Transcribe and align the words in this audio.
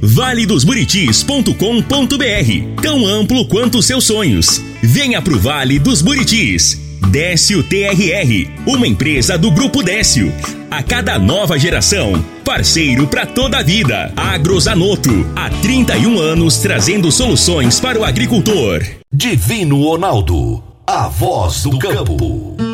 valedosburitis.com.br 0.00 2.82
Tão 2.82 3.06
amplo 3.06 3.46
quanto 3.46 3.82
seus 3.82 4.04
sonhos. 4.04 4.62
Venha 4.82 5.20
pro 5.20 5.38
Vale 5.38 5.78
dos 5.78 6.02
Buritis. 6.02 6.80
Décio 7.10 7.62
TRR, 7.62 8.50
uma 8.66 8.86
empresa 8.86 9.36
do 9.36 9.50
Grupo 9.50 9.82
Décio. 9.82 10.32
A 10.70 10.82
cada 10.82 11.18
nova 11.18 11.58
geração, 11.58 12.24
parceiro 12.44 13.06
para 13.08 13.26
toda 13.26 13.58
a 13.58 13.62
vida. 13.62 14.12
Agrozanoto, 14.16 15.10
há 15.34 15.50
31 15.50 16.18
anos 16.18 16.58
trazendo 16.58 17.10
soluções 17.10 17.80
para 17.80 17.98
o 17.98 18.04
agricultor. 18.04 18.84
Divino 19.12 19.82
Ronaldo, 19.82 20.62
a 20.86 21.08
voz 21.08 21.64
do 21.64 21.78
campo. 21.78 22.69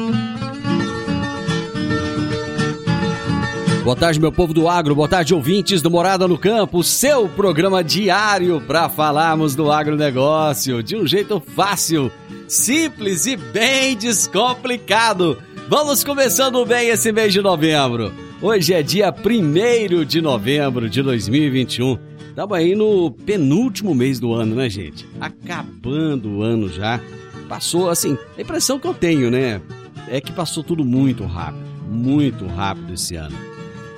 Boa 3.87 3.95
tarde, 3.95 4.19
meu 4.19 4.33
povo 4.33 4.53
do 4.53 4.69
agro, 4.69 4.97
boa 4.97 5.07
tarde, 5.07 5.33
ouvintes 5.33 5.81
do 5.81 5.89
Morada 5.89 6.27
no 6.27 6.37
Campo, 6.37 6.83
seu 6.83 7.29
programa 7.29 7.85
diário 7.85 8.61
para 8.61 8.89
falarmos 8.89 9.55
do 9.55 9.71
agronegócio 9.71 10.83
de 10.83 10.97
um 10.97 11.07
jeito 11.07 11.39
fácil, 11.39 12.11
simples 12.49 13.27
e 13.27 13.37
bem 13.37 13.97
descomplicado. 13.97 15.41
Vamos 15.69 16.03
começando 16.03 16.67
bem 16.67 16.89
esse 16.89 17.13
mês 17.13 17.33
de 17.33 17.41
novembro. 17.41 18.13
Hoje 18.43 18.75
é 18.75 18.83
dia 18.83 19.15
1 19.15 20.05
de 20.05 20.21
novembro 20.21 20.91
de 20.91 21.01
2021. 21.01 21.97
Estamos 22.31 22.59
aí 22.59 22.75
no 22.75 23.13
penúltimo 23.13 23.95
mês 23.95 24.19
do 24.19 24.35
ano, 24.35 24.57
né, 24.57 24.69
gente? 24.69 25.07
Acabando 25.21 26.39
o 26.39 26.43
ano 26.43 26.69
já. 26.69 27.01
Passou 27.49 27.89
assim, 27.89 28.19
a 28.37 28.43
impressão 28.43 28.81
que 28.81 28.89
eu 28.89 28.95
tenho, 28.95 29.31
né? 29.31 29.61
É 30.09 30.21
que 30.21 30.33
passou 30.33 30.65
tudo 30.65 30.85
muito 30.85 31.25
rápido, 31.25 31.65
muito 31.89 32.47
rápido 32.47 32.93
esse 32.93 33.15
ano. 33.15 33.46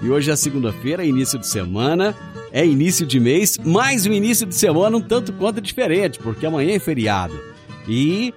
E 0.03 0.09
hoje 0.11 0.31
é 0.31 0.37
segunda-feira, 0.37 1.05
início 1.05 1.39
de 1.39 1.47
semana, 1.47 2.15
é 2.53 2.65
início 2.65 3.05
de 3.05 3.19
mês, 3.19 3.59
mas 3.65 4.07
o 4.07 4.13
início 4.13 4.47
de 4.47 4.55
semana 4.55 4.97
um 4.97 5.01
tanto 5.01 5.33
quanto 5.33 5.61
diferente, 5.61 6.19
porque 6.19 6.47
amanhã 6.47 6.75
é 6.75 6.79
feriado. 6.79 7.39
E 7.89 8.33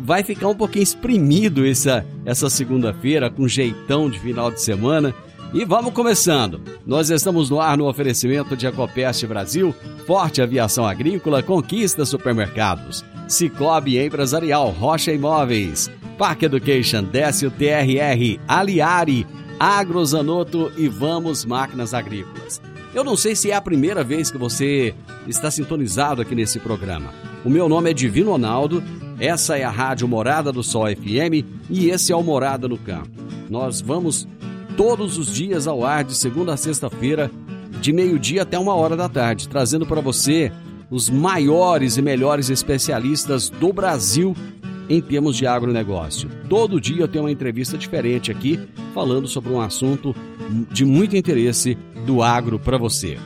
vai 0.00 0.22
ficar 0.22 0.48
um 0.48 0.54
pouquinho 0.54 0.82
exprimido 0.82 1.66
essa, 1.66 2.06
essa 2.24 2.48
segunda-feira, 2.48 3.30
com 3.30 3.46
jeitão 3.46 4.08
de 4.08 4.18
final 4.18 4.50
de 4.50 4.60
semana. 4.62 5.14
E 5.52 5.66
vamos 5.66 5.92
começando. 5.92 6.62
Nós 6.86 7.10
estamos 7.10 7.50
no 7.50 7.60
ar 7.60 7.76
no 7.76 7.86
oferecimento 7.86 8.56
de 8.56 8.66
Ecopest 8.66 9.26
Brasil, 9.26 9.74
Forte 10.06 10.40
Aviação 10.40 10.86
Agrícola, 10.86 11.42
Conquista 11.42 12.06
Supermercados, 12.06 13.04
Cicobi 13.28 13.98
Empresarial, 13.98 14.70
Rocha 14.70 15.12
Imóveis, 15.12 15.90
Park 16.16 16.44
Education, 16.44 17.04
Décio 17.04 17.50
TRR, 17.50 18.40
Aliari, 18.48 19.26
Agrozanoto 19.62 20.72
e 20.76 20.88
Vamos 20.88 21.44
Máquinas 21.44 21.94
Agrícolas. 21.94 22.60
Eu 22.92 23.04
não 23.04 23.16
sei 23.16 23.36
se 23.36 23.52
é 23.52 23.54
a 23.54 23.60
primeira 23.60 24.02
vez 24.02 24.28
que 24.28 24.36
você 24.36 24.92
está 25.24 25.52
sintonizado 25.52 26.20
aqui 26.20 26.34
nesse 26.34 26.58
programa. 26.58 27.14
O 27.44 27.48
meu 27.48 27.68
nome 27.68 27.88
é 27.88 27.94
Divino 27.94 28.32
Ronaldo, 28.32 28.82
essa 29.20 29.56
é 29.56 29.62
a 29.62 29.70
Rádio 29.70 30.08
Morada 30.08 30.50
do 30.50 30.64
Sol 30.64 30.86
FM 30.88 31.46
e 31.70 31.90
esse 31.90 32.12
é 32.12 32.16
o 32.16 32.24
Morada 32.24 32.66
no 32.66 32.76
Campo. 32.76 33.08
Nós 33.48 33.80
vamos 33.80 34.26
todos 34.76 35.16
os 35.16 35.32
dias 35.32 35.68
ao 35.68 35.84
ar 35.84 36.02
de 36.02 36.16
segunda 36.16 36.54
a 36.54 36.56
sexta-feira, 36.56 37.30
de 37.80 37.92
meio-dia 37.92 38.42
até 38.42 38.58
uma 38.58 38.74
hora 38.74 38.96
da 38.96 39.08
tarde, 39.08 39.48
trazendo 39.48 39.86
para 39.86 40.00
você 40.00 40.50
os 40.90 41.08
maiores 41.08 41.96
e 41.96 42.02
melhores 42.02 42.50
especialistas 42.50 43.48
do 43.48 43.72
Brasil 43.72 44.34
em 44.92 45.00
termos 45.00 45.38
de 45.38 45.46
agronegócio. 45.46 46.28
Todo 46.50 46.78
dia 46.78 47.00
eu 47.00 47.08
tenho 47.08 47.24
uma 47.24 47.30
entrevista 47.30 47.78
diferente 47.78 48.30
aqui, 48.30 48.60
falando 48.92 49.26
sobre 49.26 49.50
um 49.50 49.58
assunto 49.58 50.14
de 50.70 50.84
muito 50.84 51.16
interesse 51.16 51.78
do 52.04 52.22
agro 52.22 52.58
para 52.58 52.76
você. 52.76 53.16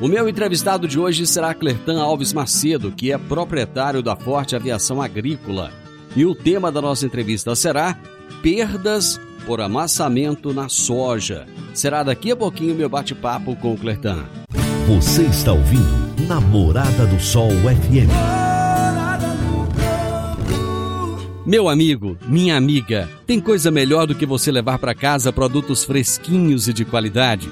O 0.00 0.06
meu 0.06 0.28
entrevistado 0.28 0.86
de 0.86 1.00
hoje 1.00 1.26
será 1.26 1.52
Clertan 1.52 2.00
Alves 2.00 2.32
Macedo, 2.32 2.92
que 2.92 3.10
é 3.10 3.18
proprietário 3.18 4.02
da 4.02 4.14
Forte 4.14 4.54
Aviação 4.54 5.02
Agrícola. 5.02 5.72
E 6.14 6.24
o 6.24 6.32
tema 6.32 6.70
da 6.70 6.80
nossa 6.80 7.04
entrevista 7.04 7.56
será 7.56 7.98
Perdas 8.40 9.20
por 9.44 9.60
amassamento 9.60 10.52
na 10.52 10.68
soja. 10.68 11.44
Será 11.72 12.04
daqui 12.04 12.30
a 12.30 12.36
pouquinho 12.36 12.74
meu 12.74 12.88
bate-papo 12.88 13.56
com 13.56 13.74
o 13.74 13.76
Clertan. 13.76 14.24
Você 14.86 15.22
está 15.22 15.52
ouvindo 15.52 16.26
Namorada 16.28 17.04
do 17.06 17.18
Sol 17.18 17.50
FM. 17.50 18.43
Meu 21.46 21.68
amigo, 21.68 22.16
minha 22.26 22.56
amiga, 22.56 23.06
tem 23.26 23.38
coisa 23.38 23.70
melhor 23.70 24.06
do 24.06 24.14
que 24.14 24.24
você 24.24 24.50
levar 24.50 24.78
para 24.78 24.94
casa 24.94 25.30
produtos 25.30 25.84
fresquinhos 25.84 26.68
e 26.68 26.72
de 26.72 26.86
qualidade? 26.86 27.50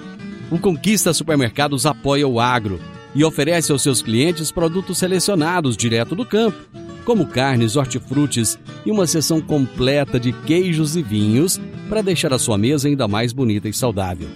O 0.51 0.59
Conquista 0.59 1.13
Supermercados 1.13 1.85
apoia 1.85 2.27
o 2.27 2.41
agro 2.41 2.81
e 3.15 3.23
oferece 3.23 3.71
aos 3.71 3.83
seus 3.83 4.01
clientes 4.01 4.51
produtos 4.51 4.97
selecionados 4.97 5.77
direto 5.77 6.15
do 6.15 6.25
campo, 6.25 6.57
como 7.05 7.27
carnes, 7.27 7.77
hortifrutis 7.77 8.59
e 8.87 8.91
uma 8.91 9.07
seção 9.07 9.43
completa 9.43 10.19
de 10.19 10.33
queijos 10.33 10.97
e 10.97 11.03
vinhos 11.03 11.61
para 11.91 12.01
deixar 12.01 12.33
a 12.33 12.39
sua 12.39 12.57
mesa 12.57 12.89
ainda 12.89 13.07
mais 13.07 13.31
bonita 13.31 13.69
e 13.69 13.75
saudável. 13.75 14.29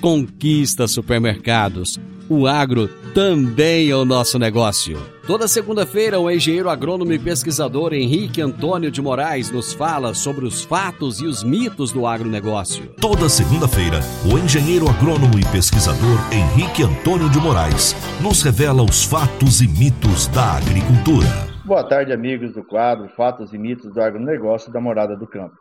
Conquista 0.00 0.88
Supermercados 0.88 2.00
o 2.32 2.46
agro 2.46 2.88
também 3.14 3.90
é 3.90 3.94
o 3.94 4.06
nosso 4.06 4.38
negócio. 4.38 4.98
Toda 5.26 5.46
segunda-feira, 5.46 6.18
o 6.18 6.30
engenheiro 6.30 6.70
agrônomo 6.70 7.12
e 7.12 7.18
pesquisador 7.18 7.92
Henrique 7.92 8.40
Antônio 8.40 8.90
de 8.90 9.02
Moraes 9.02 9.50
nos 9.50 9.72
fala 9.72 10.14
sobre 10.14 10.46
os 10.46 10.64
fatos 10.64 11.20
e 11.20 11.26
os 11.26 11.44
mitos 11.44 11.92
do 11.92 12.06
agronegócio. 12.06 12.88
Toda 13.00 13.28
segunda-feira, 13.28 14.00
o 14.24 14.38
engenheiro 14.38 14.88
agrônomo 14.88 15.38
e 15.38 15.44
pesquisador 15.52 16.18
Henrique 16.32 16.82
Antônio 16.82 17.28
de 17.28 17.38
Moraes 17.38 17.94
nos 18.22 18.42
revela 18.42 18.82
os 18.82 19.04
fatos 19.04 19.60
e 19.60 19.68
mitos 19.68 20.26
da 20.28 20.56
agricultura. 20.56 21.28
Boa 21.64 21.84
tarde, 21.84 22.12
amigos 22.12 22.52
do 22.54 22.64
quadro 22.64 23.08
Fatos 23.10 23.52
e 23.52 23.58
Mitos 23.58 23.92
do 23.92 24.00
Agronegócio 24.00 24.72
da 24.72 24.80
Morada 24.80 25.16
do 25.16 25.26
Campo. 25.26 25.54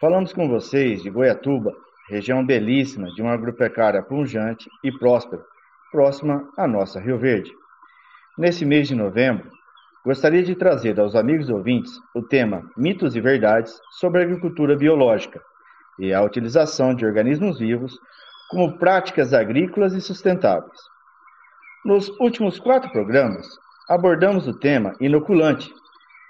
Falamos 0.00 0.32
com 0.32 0.48
vocês 0.48 1.02
de 1.02 1.10
Goiatuba, 1.10 1.72
região 2.08 2.44
belíssima 2.44 3.08
de 3.14 3.22
uma 3.22 3.32
agropecuária 3.32 4.02
punjante 4.02 4.68
e 4.82 4.90
próspera 4.90 5.42
próxima 5.94 6.48
à 6.56 6.66
nossa 6.66 6.98
Rio 6.98 7.16
Verde. 7.16 7.52
Nesse 8.36 8.64
mês 8.64 8.88
de 8.88 8.96
novembro, 8.96 9.48
gostaria 10.04 10.42
de 10.42 10.56
trazer 10.56 10.98
aos 10.98 11.14
amigos 11.14 11.48
ouvintes 11.48 11.92
o 12.12 12.20
tema 12.20 12.68
Mitos 12.76 13.14
e 13.14 13.20
Verdades 13.20 13.78
sobre 13.92 14.20
a 14.20 14.24
agricultura 14.24 14.74
biológica 14.74 15.40
e 15.96 16.12
a 16.12 16.20
utilização 16.20 16.96
de 16.96 17.06
organismos 17.06 17.60
vivos 17.60 17.96
como 18.50 18.76
práticas 18.76 19.32
agrícolas 19.32 19.94
e 19.94 20.00
sustentáveis. 20.00 20.80
Nos 21.84 22.08
últimos 22.18 22.58
quatro 22.58 22.90
programas, 22.90 23.46
abordamos 23.88 24.48
o 24.48 24.58
tema 24.58 24.96
inoculante, 24.98 25.72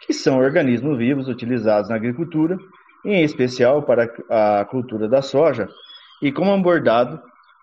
que 0.03 0.13
são 0.13 0.41
organismos 0.41 0.99
vivos 0.99 1.27
utilizados 1.27 1.89
na 1.89 1.97
agricultura, 1.97 2.59
em 3.03 3.25
especial 3.25 3.83
para 3.83 4.13
a 4.29 4.67
cultura 4.67 5.09
da 5.09 5.23
soja, 5.23 5.67
e 6.21 6.31
como 6.31 6.53
abordado, 6.53 7.19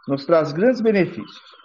nos 0.08 0.26
traz 0.26 0.52
grandes 0.52 0.82
benefícios. 0.82 1.61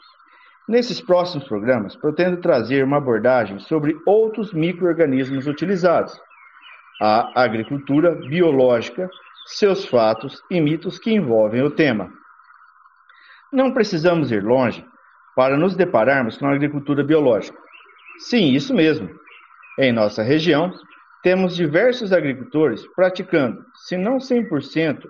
Nesses 0.68 1.00
próximos 1.00 1.46
programas, 1.46 1.94
pretendo 1.94 2.38
trazer 2.38 2.82
uma 2.82 2.96
abordagem 2.96 3.60
sobre 3.60 3.96
outros 4.04 4.52
micro-organismos 4.52 5.46
utilizados, 5.46 6.20
a 7.00 7.40
agricultura 7.40 8.16
biológica, 8.16 9.08
seus 9.46 9.84
fatos 9.84 10.42
e 10.50 10.60
mitos 10.60 10.98
que 10.98 11.12
envolvem 11.12 11.62
o 11.62 11.70
tema. 11.70 12.10
Não 13.52 13.72
precisamos 13.72 14.32
ir 14.32 14.42
longe 14.42 14.84
para 15.36 15.56
nos 15.56 15.76
depararmos 15.76 16.36
com 16.36 16.46
a 16.46 16.54
agricultura 16.54 17.04
biológica. 17.04 17.56
Sim, 18.18 18.52
isso 18.52 18.74
mesmo. 18.74 19.08
Em 19.78 19.92
nossa 19.92 20.22
região, 20.22 20.72
temos 21.22 21.54
diversos 21.54 22.12
agricultores 22.12 22.84
praticando, 22.96 23.64
se 23.86 23.96
não 23.96 24.16
100% 24.16 25.04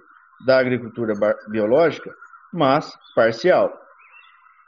da 0.44 0.58
agricultura 0.58 1.14
biológica, 1.48 2.14
mas 2.52 2.92
parcial 3.14 3.85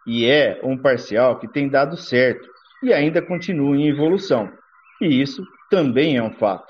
e 0.09 0.25
é 0.25 0.59
um 0.65 0.75
parcial 0.75 1.39
que 1.39 1.47
tem 1.47 1.69
dado 1.69 1.95
certo 1.95 2.49
e 2.83 2.95
ainda 2.95 3.21
continua 3.21 3.77
em 3.77 3.89
evolução, 3.89 4.51
e 5.03 5.21
isso 5.21 5.45
também 5.71 6.17
é 6.17 6.23
um 6.23 6.33
fato. 6.33 6.67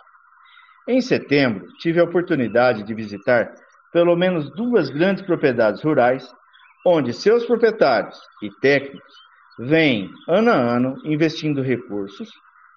Em 0.89 1.01
setembro, 1.01 1.69
tive 1.79 2.01
a 2.01 2.05
oportunidade 2.05 2.83
de 2.83 2.93
visitar 2.93 3.55
pelo 3.93 4.17
menos 4.17 4.51
duas 4.51 4.91
grandes 4.91 5.25
propriedades 5.25 5.83
rurais, 5.83 6.29
onde 6.85 7.13
seus 7.13 7.47
proprietários 7.47 8.19
e 8.43 8.51
técnicos 8.61 9.15
vem, 9.61 10.11
ano 10.27 10.51
a 10.51 10.55
ano, 10.55 10.97
investindo 11.05 11.63
recursos, 11.63 12.29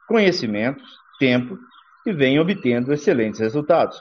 conhecimentos, 0.08 0.88
tempo 1.18 1.58
e 2.06 2.14
vem 2.14 2.40
obtendo 2.40 2.94
excelentes 2.94 3.40
resultados. 3.40 4.00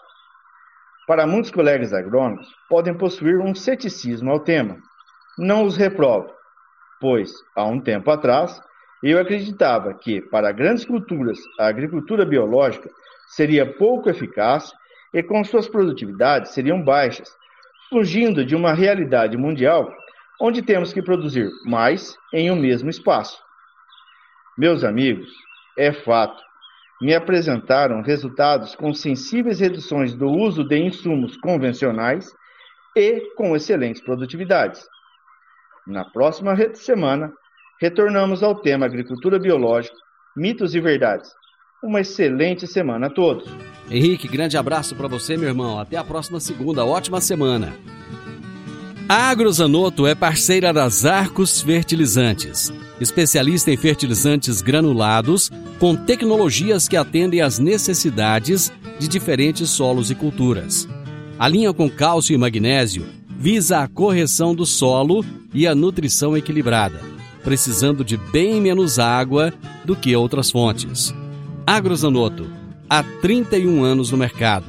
Para 1.06 1.26
muitos 1.26 1.50
colegas 1.50 1.94
agrônomos, 1.94 2.46
podem 2.68 2.92
possuir 2.94 3.38
um 3.38 3.54
ceticismo 3.54 4.30
ao 4.30 4.40
tema. 4.40 4.76
Não 5.38 5.64
os 5.64 5.76
reprovo, 5.76 6.30
pois, 7.00 7.32
há 7.56 7.64
um 7.64 7.80
tempo 7.80 8.10
atrás, 8.10 8.60
eu 9.02 9.18
acreditava 9.18 9.94
que, 9.94 10.20
para 10.20 10.52
grandes 10.52 10.84
culturas, 10.84 11.38
a 11.58 11.66
agricultura 11.66 12.24
biológica 12.24 12.90
seria 13.28 13.64
pouco 13.74 14.10
eficaz 14.10 14.72
e 15.12 15.22
com 15.22 15.42
suas 15.42 15.66
produtividades 15.66 16.52
seriam 16.52 16.82
baixas, 16.82 17.34
fugindo 17.88 18.44
de 18.44 18.54
uma 18.54 18.74
realidade 18.74 19.36
mundial 19.36 19.90
onde 20.40 20.62
temos 20.62 20.92
que 20.92 21.02
produzir 21.02 21.50
mais 21.64 22.16
em 22.32 22.50
um 22.50 22.56
mesmo 22.56 22.88
espaço. 22.88 23.38
Meus 24.56 24.84
amigos, 24.84 25.28
é 25.76 25.92
fato, 25.92 26.42
me 27.00 27.14
apresentaram 27.14 28.02
resultados 28.02 28.74
com 28.74 28.92
sensíveis 28.92 29.60
reduções 29.60 30.14
do 30.14 30.28
uso 30.28 30.62
de 30.62 30.78
insumos 30.78 31.36
convencionais 31.38 32.30
e 32.94 33.32
com 33.36 33.56
excelentes 33.56 34.02
produtividades. 34.02 34.86
Na 35.90 36.04
próxima 36.04 36.56
semana, 36.74 37.32
retornamos 37.80 38.44
ao 38.44 38.54
tema 38.54 38.86
agricultura 38.86 39.40
biológica, 39.40 39.96
mitos 40.36 40.72
e 40.72 40.80
verdades. 40.80 41.28
Uma 41.82 42.00
excelente 42.00 42.64
semana 42.64 43.08
a 43.08 43.10
todos. 43.10 43.50
Henrique, 43.90 44.28
grande 44.28 44.56
abraço 44.56 44.94
para 44.94 45.08
você, 45.08 45.36
meu 45.36 45.48
irmão. 45.48 45.80
Até 45.80 45.96
a 45.96 46.04
próxima 46.04 46.38
segunda. 46.38 46.84
Ótima 46.84 47.20
semana. 47.20 47.74
A 49.08 49.30
Agrozanoto 49.30 50.06
é 50.06 50.14
parceira 50.14 50.72
das 50.72 51.04
Arcos 51.04 51.60
Fertilizantes, 51.60 52.72
especialista 53.00 53.72
em 53.72 53.76
fertilizantes 53.76 54.62
granulados 54.62 55.50
com 55.80 55.96
tecnologias 55.96 56.86
que 56.86 56.96
atendem 56.96 57.40
às 57.40 57.58
necessidades 57.58 58.72
de 59.00 59.08
diferentes 59.08 59.70
solos 59.70 60.08
e 60.08 60.14
culturas. 60.14 60.88
A 61.36 61.48
linha 61.48 61.72
com 61.72 61.90
cálcio 61.90 62.32
e 62.32 62.38
magnésio 62.38 63.19
visa 63.40 63.80
a 63.80 63.88
correção 63.88 64.54
do 64.54 64.64
solo 64.66 65.24
e 65.54 65.66
a 65.66 65.74
nutrição 65.74 66.36
equilibrada, 66.36 67.00
precisando 67.42 68.04
de 68.04 68.18
bem 68.18 68.60
menos 68.60 68.98
água 68.98 69.50
do 69.82 69.96
que 69.96 70.14
outras 70.14 70.50
fontes. 70.50 71.14
Agrozanoto, 71.66 72.50
há 72.86 73.02
31 73.02 73.82
anos 73.82 74.10
no 74.10 74.18
mercado, 74.18 74.66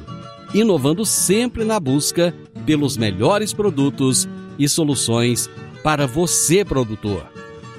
inovando 0.54 1.04
sempre 1.04 1.64
na 1.64 1.78
busca 1.78 2.34
pelos 2.64 2.96
melhores 2.96 3.52
produtos 3.52 4.26
e 4.58 4.66
soluções 4.66 5.50
para 5.84 6.06
você, 6.06 6.64
produtor. 6.64 7.26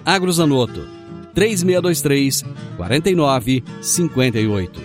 Agrozanoto 0.05 0.87
3623 1.33 2.43
4958. 2.77 4.79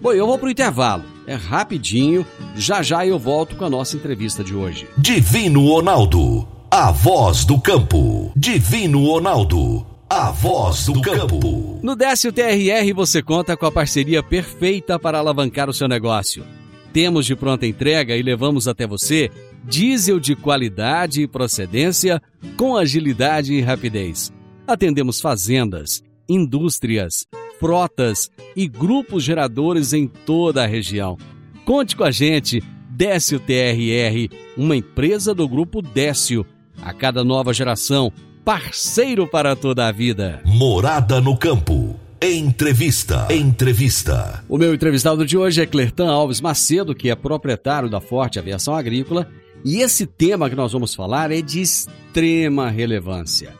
Bom, 0.00 0.14
eu 0.14 0.26
vou 0.26 0.38
para 0.38 0.48
o 0.48 0.50
intervalo. 0.50 1.15
É 1.26 1.34
rapidinho, 1.34 2.24
já 2.54 2.82
já 2.82 3.04
eu 3.04 3.18
volto 3.18 3.56
com 3.56 3.64
a 3.64 3.70
nossa 3.70 3.96
entrevista 3.96 4.44
de 4.44 4.54
hoje. 4.54 4.86
Divino 4.96 5.66
Ronaldo, 5.66 6.46
a 6.70 6.92
voz 6.92 7.44
do 7.44 7.60
campo. 7.60 8.30
Divino 8.36 9.04
Ronaldo, 9.04 9.84
a 10.08 10.30
voz 10.30 10.86
do 10.86 11.00
campo. 11.00 11.80
No 11.82 11.96
Décio 11.96 12.32
TRR 12.32 12.92
você 12.94 13.20
conta 13.22 13.56
com 13.56 13.66
a 13.66 13.72
parceria 13.72 14.22
perfeita 14.22 15.00
para 15.00 15.18
alavancar 15.18 15.68
o 15.68 15.74
seu 15.74 15.88
negócio. 15.88 16.44
Temos 16.92 17.26
de 17.26 17.34
pronta 17.34 17.66
entrega 17.66 18.16
e 18.16 18.22
levamos 18.22 18.68
até 18.68 18.86
você 18.86 19.28
diesel 19.64 20.20
de 20.20 20.36
qualidade 20.36 21.22
e 21.22 21.26
procedência 21.26 22.22
com 22.56 22.76
agilidade 22.76 23.52
e 23.52 23.60
rapidez. 23.60 24.32
Atendemos 24.64 25.20
fazendas, 25.20 26.04
indústrias, 26.28 27.26
frotas 27.58 28.30
e 28.54 28.66
grupos 28.68 29.24
geradores 29.24 29.92
em 29.92 30.06
toda 30.06 30.64
a 30.64 30.66
região. 30.66 31.16
Conte 31.64 31.96
com 31.96 32.04
a 32.04 32.10
gente, 32.10 32.62
Décio 32.90 33.40
TRR, 33.40 34.28
uma 34.56 34.76
empresa 34.76 35.34
do 35.34 35.48
grupo 35.48 35.82
Décio. 35.82 36.46
A 36.82 36.92
cada 36.92 37.24
nova 37.24 37.52
geração, 37.52 38.12
parceiro 38.44 39.26
para 39.26 39.56
toda 39.56 39.86
a 39.86 39.92
vida. 39.92 40.40
Morada 40.44 41.20
no 41.20 41.36
campo. 41.36 41.98
Entrevista. 42.22 43.26
Entrevista. 43.30 44.42
O 44.48 44.56
meu 44.56 44.72
entrevistado 44.72 45.26
de 45.26 45.36
hoje 45.36 45.60
é 45.60 45.66
Clertan 45.66 46.10
Alves 46.10 46.40
Macedo, 46.40 46.94
que 46.94 47.10
é 47.10 47.14
proprietário 47.14 47.90
da 47.90 48.00
Forte 48.00 48.38
Aviação 48.38 48.74
Agrícola 48.74 49.28
e 49.64 49.82
esse 49.82 50.06
tema 50.06 50.48
que 50.48 50.54
nós 50.54 50.72
vamos 50.72 50.94
falar 50.94 51.32
é 51.32 51.42
de 51.42 51.60
extrema 51.60 52.70
relevância: 52.70 53.52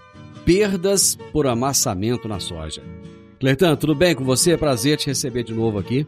perdas 0.44 1.18
por 1.32 1.46
amassamento 1.46 2.28
na 2.28 2.38
soja. 2.38 2.80
Cleiton, 3.38 3.76
tudo 3.76 3.94
bem 3.94 4.14
com 4.14 4.24
você? 4.24 4.56
Prazer 4.56 4.96
te 4.96 5.08
receber 5.08 5.42
de 5.42 5.52
novo 5.52 5.78
aqui. 5.78 6.06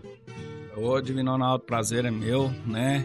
Ô, 0.75 0.99
Divino 0.99 1.33
Ronaldo, 1.33 1.63
prazer 1.63 2.07
é 2.07 2.11
meu, 2.11 2.51
né? 2.67 3.05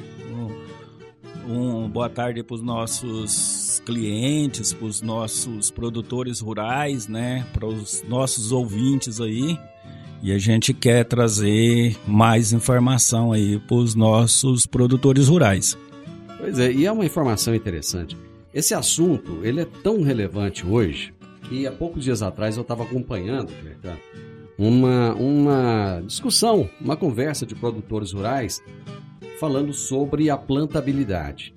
Um, 1.46 1.54
um 1.54 1.90
boa 1.90 2.10
tarde 2.10 2.42
para 2.42 2.56
os 2.56 2.62
nossos 2.62 3.81
clientes, 3.86 4.72
para 4.72 4.86
os 4.86 5.02
nossos 5.02 5.70
produtores 5.70 6.40
rurais, 6.40 7.06
né? 7.06 7.46
Para 7.52 7.68
os 7.68 8.02
nossos 8.08 8.54
ouvintes 8.54 9.20
aí. 9.20 9.60
E 10.22 10.31
a 10.31 10.38
gente 10.38 10.74
quer 10.74 11.04
trazer 11.04 11.98
mais 12.08 12.54
informação 12.54 13.34
aí 13.34 13.60
para 13.60 13.75
os 13.75 13.94
nossos 13.94 14.66
produtores 14.66 15.28
rurais. 15.28 15.78
Pois 16.38 16.60
é, 16.60 16.72
e 16.72 16.86
é 16.86 16.92
uma 16.92 17.06
informação 17.06 17.54
interessante. 17.54 18.16
Esse 18.54 18.74
assunto, 18.74 19.40
ele 19.44 19.62
é 19.62 19.68
tão 19.84 20.02
relevante 20.02 20.66
hoje 20.66 21.12
que 21.44 21.68
há 21.68 21.72
poucos 21.72 22.04
dias 22.04 22.22
atrás 22.22 22.56
eu 22.57 22.62
estava 22.62 22.84
acompanhando, 22.84 23.51
uma, 24.57 25.13
uma 25.16 26.04
discussão, 26.06 26.69
uma 26.80 26.95
conversa 26.95 27.45
de 27.45 27.56
produtores 27.56 28.12
rurais 28.12 28.62
falando 29.40 29.74
sobre 29.74 30.29
a 30.29 30.38
plantabilidade. 30.38 31.53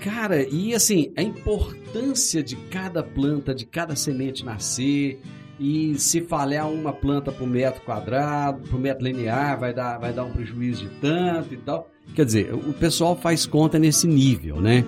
Cara, 0.00 0.42
e 0.42 0.74
assim, 0.74 1.12
a 1.16 1.22
importância 1.22 2.42
de 2.42 2.56
cada 2.56 3.02
planta, 3.02 3.54
de 3.54 3.66
cada 3.66 3.96
semente 3.96 4.44
nascer, 4.44 5.20
e 5.58 5.98
se 5.98 6.20
falhar 6.20 6.70
uma 6.70 6.92
planta 6.92 7.32
por 7.32 7.46
metro 7.46 7.82
quadrado, 7.82 8.68
por 8.68 8.78
metro 8.78 9.04
linear, 9.04 9.58
vai 9.58 9.74
dar, 9.74 9.98
vai 9.98 10.12
dar 10.12 10.24
um 10.24 10.32
prejuízo 10.32 10.84
de 10.84 10.90
tanto 11.00 11.52
e 11.52 11.56
tal. 11.56 11.90
Quer 12.14 12.24
dizer, 12.24 12.54
o 12.54 12.72
pessoal 12.72 13.16
faz 13.16 13.44
conta 13.44 13.78
nesse 13.78 14.06
nível, 14.06 14.60
né? 14.60 14.84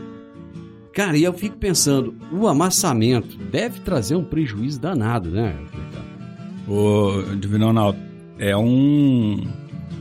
Cara, 0.92 1.16
e 1.16 1.22
eu 1.22 1.32
fico 1.32 1.56
pensando, 1.56 2.14
o 2.32 2.48
amassamento 2.48 3.36
deve 3.36 3.80
trazer 3.80 4.16
um 4.16 4.24
prejuízo 4.24 4.80
danado, 4.80 5.30
né? 5.30 5.54
O 6.66 7.36
Divino 7.36 7.66
Ronaldo, 7.66 7.98
é 8.38 8.56
um, 8.56 9.46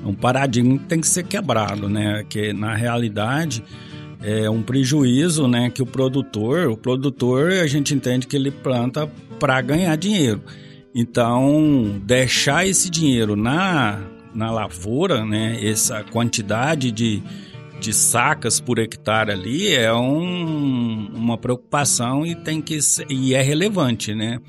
um 0.03 0.13
paradigma 0.13 0.77
que 0.79 0.85
tem 0.85 0.99
que 0.99 1.07
ser 1.07 1.23
quebrado, 1.23 1.87
né? 1.87 2.25
Que 2.27 2.53
na 2.53 2.73
realidade 2.73 3.63
é 4.21 4.49
um 4.49 4.63
prejuízo, 4.63 5.47
né? 5.47 5.69
Que 5.69 5.81
o 5.81 5.85
produtor, 5.85 6.69
o 6.69 6.77
produtor 6.77 7.51
a 7.51 7.67
gente 7.67 7.93
entende 7.93 8.25
que 8.25 8.35
ele 8.35 8.49
planta 8.49 9.07
para 9.39 9.61
ganhar 9.61 9.95
dinheiro. 9.95 10.41
Então, 10.93 12.01
deixar 12.03 12.65
esse 12.65 12.89
dinheiro 12.89 13.35
na 13.35 13.99
na 14.33 14.51
lavoura, 14.51 15.25
né, 15.25 15.59
essa 15.61 16.03
quantidade 16.03 16.91
de, 16.91 17.21
de 17.79 17.93
sacas 17.93 18.59
por 18.59 18.77
hectare 18.77 19.31
ali 19.31 19.73
é 19.73 19.93
um, 19.93 21.07
uma 21.13 21.37
preocupação 21.37 22.25
e 22.25 22.35
tem 22.35 22.61
que 22.61 22.77
e 23.09 23.33
é 23.33 23.41
relevante, 23.41 24.13
né? 24.13 24.39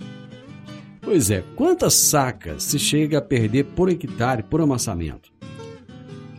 Pois 1.01 1.31
é, 1.31 1.43
quantas 1.57 1.95
sacas 1.95 2.63
se 2.63 2.79
chega 2.79 3.19
a 3.19 3.23
perder 3.23 3.65
por 3.65 3.89
hectare 3.89 4.43
por 4.43 4.61
amassamento? 4.61 5.31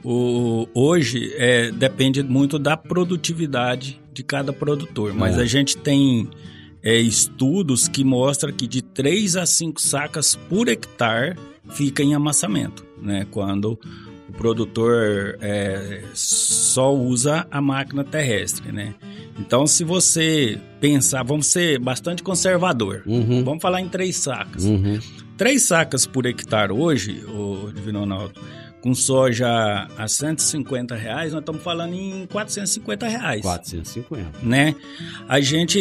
O, 0.04 0.68
hoje 0.74 1.34
é, 1.36 1.72
depende 1.72 2.24
muito 2.24 2.58
da 2.58 2.76
produtividade 2.76 4.02
de 4.14 4.24
cada 4.24 4.52
produtor, 4.52 5.14
mas 5.14 5.38
é. 5.38 5.42
a 5.42 5.46
gente 5.46 5.78
tem 5.78 6.30
é, 6.84 7.00
estudos 7.00 7.88
que 7.88 8.04
mostram 8.04 8.52
que 8.52 8.68
de 8.68 8.82
3 8.82 9.38
a 9.38 9.46
5 9.46 9.80
sacas 9.80 10.36
por 10.36 10.68
hectare 10.68 11.38
fica 11.70 12.04
em 12.04 12.14
amassamento, 12.14 12.86
né? 13.02 13.26
Quando 13.30 13.80
produtor 14.42 15.38
é, 15.40 16.02
só 16.16 16.92
usa 16.92 17.46
a 17.52 17.62
máquina 17.62 18.04
terrestre, 18.04 18.72
né? 18.72 18.96
Então, 19.40 19.68
se 19.68 19.84
você 19.84 20.60
pensar, 20.80 21.22
vamos 21.24 21.46
ser 21.46 21.78
bastante 21.78 22.24
conservador, 22.24 23.04
uhum. 23.06 23.44
vamos 23.44 23.62
falar 23.62 23.82
em 23.82 23.88
três 23.88 24.18
sacas. 24.18 24.66
Uhum. 24.66 25.00
Três 25.38 25.62
sacas 25.62 26.08
por 26.08 26.26
hectare 26.26 26.72
hoje, 26.72 27.24
o 27.28 27.72
Divino 27.72 28.00
Ronaldo, 28.00 28.34
com 28.82 28.96
soja 28.96 29.88
a 29.96 30.08
150 30.08 30.96
reais, 30.96 31.34
nós 31.34 31.42
estamos 31.42 31.62
falando 31.62 31.94
em 31.94 32.26
450 32.26 33.08
reais. 33.08 33.42
450. 33.42 34.40
Né? 34.42 34.76
A 35.30 35.40
gente, 35.40 35.80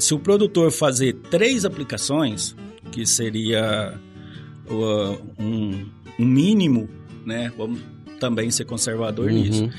se 0.00 0.14
o 0.14 0.18
produtor 0.18 0.72
fazer 0.72 1.12
três 1.30 1.64
aplicações, 1.64 2.56
que 2.90 3.06
seria 3.06 3.94
uh, 4.68 5.18
um, 5.38 5.86
um, 6.18 6.26
mínimo, 6.26 6.88
né? 7.28 7.52
Vamos 7.56 7.80
também 8.18 8.50
ser 8.50 8.64
conservador 8.64 9.30
uhum. 9.30 9.34
nisso. 9.34 9.70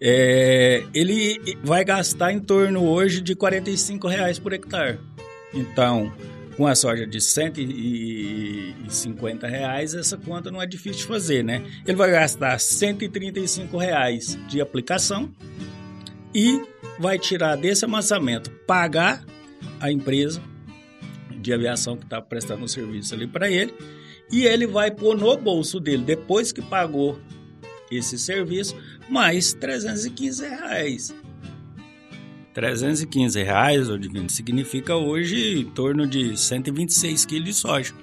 É, 0.00 0.84
ele 0.94 1.58
vai 1.64 1.84
gastar 1.84 2.32
em 2.32 2.38
torno 2.38 2.84
hoje 2.84 3.20
de 3.20 3.34
45 3.34 4.06
reais 4.06 4.38
por 4.38 4.52
hectare. 4.52 5.00
Então, 5.52 6.12
com 6.56 6.66
a 6.66 6.74
soja 6.74 7.06
de 7.06 7.20
150 7.20 9.46
reais, 9.46 9.94
essa 9.94 10.16
conta 10.16 10.50
não 10.50 10.60
é 10.60 10.66
difícil 10.66 11.02
de 11.02 11.06
fazer, 11.06 11.42
né? 11.42 11.64
Ele 11.86 11.96
vai 11.96 12.10
gastar 12.10 12.58
135 12.58 13.76
reais 13.78 14.38
de 14.48 14.60
aplicação 14.60 15.30
e 16.34 16.62
vai 16.98 17.18
tirar 17.18 17.56
desse 17.56 17.84
amassamento, 17.84 18.50
pagar 18.66 19.24
a 19.80 19.90
empresa 19.90 20.42
de 21.40 21.52
aviação 21.52 21.96
que 21.96 22.04
está 22.04 22.20
prestando 22.20 22.64
o 22.64 22.68
serviço 22.68 23.14
ali 23.14 23.26
para 23.26 23.50
ele 23.50 23.72
e 24.30 24.44
ele 24.44 24.66
vai 24.66 24.90
pôr 24.90 25.16
no 25.16 25.36
bolso 25.36 25.80
dele, 25.80 26.02
depois 26.04 26.52
que 26.52 26.62
pagou 26.62 27.18
esse 27.90 28.18
serviço, 28.18 28.76
mais 29.08 29.54
315 29.54 30.46
reais. 30.46 31.14
315 32.52 33.42
reais, 33.42 33.88
Odivino, 33.88 34.28
significa 34.28 34.96
hoje 34.96 35.60
em 35.60 35.64
torno 35.64 36.06
de 36.06 36.36
126 36.36 37.24
quilos 37.24 37.44
de 37.44 37.54
soja. 37.54 37.94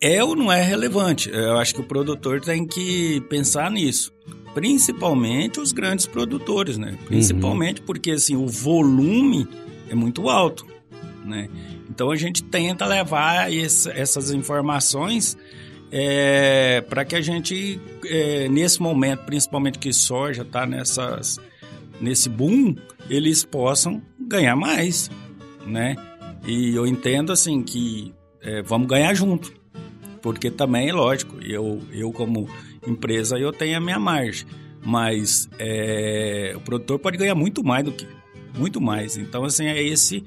É 0.00 0.22
ou 0.22 0.36
não 0.36 0.52
é 0.52 0.62
relevante? 0.62 1.30
Eu 1.30 1.58
acho 1.58 1.74
que 1.74 1.80
o 1.80 1.84
produtor 1.84 2.40
tem 2.40 2.66
que 2.66 3.20
pensar 3.28 3.70
nisso. 3.70 4.12
Principalmente 4.54 5.58
os 5.60 5.72
grandes 5.72 6.06
produtores, 6.06 6.78
né? 6.78 6.96
Principalmente 7.06 7.80
uhum. 7.80 7.86
porque 7.86 8.12
assim, 8.12 8.36
o 8.36 8.46
volume 8.46 9.48
é 9.88 9.94
muito 9.94 10.28
alto, 10.28 10.66
né? 11.24 11.48
Então 11.94 12.10
a 12.10 12.16
gente 12.16 12.42
tenta 12.42 12.84
levar 12.86 13.52
esse, 13.52 13.88
essas 13.88 14.32
informações 14.32 15.38
é, 15.92 16.80
para 16.80 17.04
que 17.04 17.14
a 17.14 17.20
gente, 17.20 17.80
é, 18.06 18.48
nesse 18.48 18.82
momento, 18.82 19.20
principalmente 19.20 19.78
que 19.78 19.92
soja 19.92 20.42
está 20.42 20.66
nessas 20.66 21.38
nesse 22.00 22.28
boom, 22.28 22.74
eles 23.08 23.44
possam 23.44 24.02
ganhar 24.18 24.56
mais, 24.56 25.08
né? 25.64 25.94
E 26.44 26.74
eu 26.74 26.84
entendo 26.84 27.30
assim 27.30 27.62
que 27.62 28.12
é, 28.42 28.60
vamos 28.60 28.88
ganhar 28.88 29.14
junto, 29.14 29.54
porque 30.20 30.50
também, 30.50 30.90
lógico, 30.90 31.36
eu, 31.44 31.80
eu 31.92 32.10
como 32.10 32.48
empresa 32.84 33.38
eu 33.38 33.52
tenho 33.52 33.76
a 33.76 33.80
minha 33.80 34.00
margem, 34.00 34.48
mas 34.84 35.48
é, 35.60 36.54
o 36.56 36.60
produtor 36.60 36.98
pode 36.98 37.16
ganhar 37.16 37.36
muito 37.36 37.62
mais 37.62 37.84
do 37.84 37.92
que 37.92 38.04
muito 38.58 38.80
mais. 38.80 39.16
Então 39.16 39.44
assim 39.44 39.66
é 39.66 39.80
esse 39.80 40.24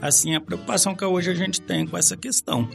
assim 0.00 0.34
a 0.34 0.40
preocupação 0.40 0.94
que 0.94 1.04
hoje 1.04 1.30
a 1.30 1.34
gente 1.34 1.60
tem 1.60 1.86
com 1.86 1.96
essa 1.96 2.16
questão. 2.16 2.68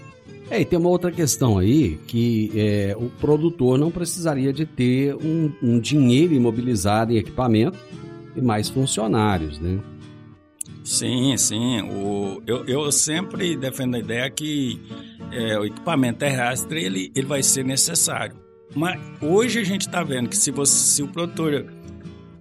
É, 0.50 0.60
e 0.60 0.66
tem 0.66 0.78
uma 0.78 0.90
outra 0.90 1.12
questão 1.12 1.58
aí 1.58 1.98
que 2.08 2.52
é, 2.56 2.96
o 2.98 3.10
produtor 3.10 3.80
não 3.80 3.90
precisaria 3.90 4.52
de 4.52 4.66
ter 4.66 5.16
um, 5.16 5.52
um 5.64 5.80
dinheiro 5.80 6.34
imobilizado 6.34 7.14
em 7.14 7.18
equipamento 7.18 7.78
e 8.36 8.42
mais 8.42 8.68
funcionários, 8.68 9.60
né? 9.60 9.80
Sim, 10.84 11.38
sim. 11.38 11.82
O, 11.84 12.42
eu, 12.46 12.66
eu 12.66 12.92
sempre 12.92 13.56
defendo 13.56 13.96
a 13.96 14.00
ideia 14.00 14.30
que 14.30 14.82
é, 15.32 15.58
o 15.58 15.66
equipamento 15.66 16.20
terrestre 16.20 16.84
ele, 16.84 17.12
ele 17.16 17.28
vai 17.28 17.42
ser 17.42 17.64
necessário. 17.64 18.36
Mas 18.76 19.00
hoje 19.22 19.60
a 19.60 19.64
gente 19.64 19.82
está 19.88 20.04
vendo 20.04 20.28
que 20.28 20.36
se, 20.36 20.52
você, 20.52 20.74
se 20.74 21.04
o 21.04 21.08
produtor 21.08 21.66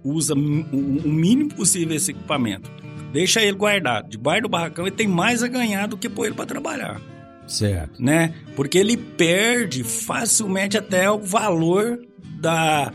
usa 0.03 0.33
o, 0.33 0.37
o 0.37 1.09
mínimo 1.09 1.53
possível 1.53 1.95
esse 1.95 2.11
equipamento, 2.11 2.69
deixa 3.11 3.41
ele 3.41 3.57
guardado 3.57 4.09
debaixo 4.09 4.43
do 4.43 4.49
barracão, 4.49 4.87
ele 4.87 4.95
tem 4.95 5.07
mais 5.07 5.43
a 5.43 5.47
ganhar 5.47 5.87
do 5.87 5.97
que 5.97 6.09
pôr 6.09 6.25
ele 6.25 6.35
para 6.35 6.45
trabalhar. 6.45 7.01
Certo. 7.47 8.01
Né? 8.01 8.33
Porque 8.55 8.77
ele 8.77 8.95
perde 8.95 9.83
facilmente 9.83 10.77
até 10.77 11.09
o 11.09 11.19
valor 11.19 11.99
da, 12.39 12.91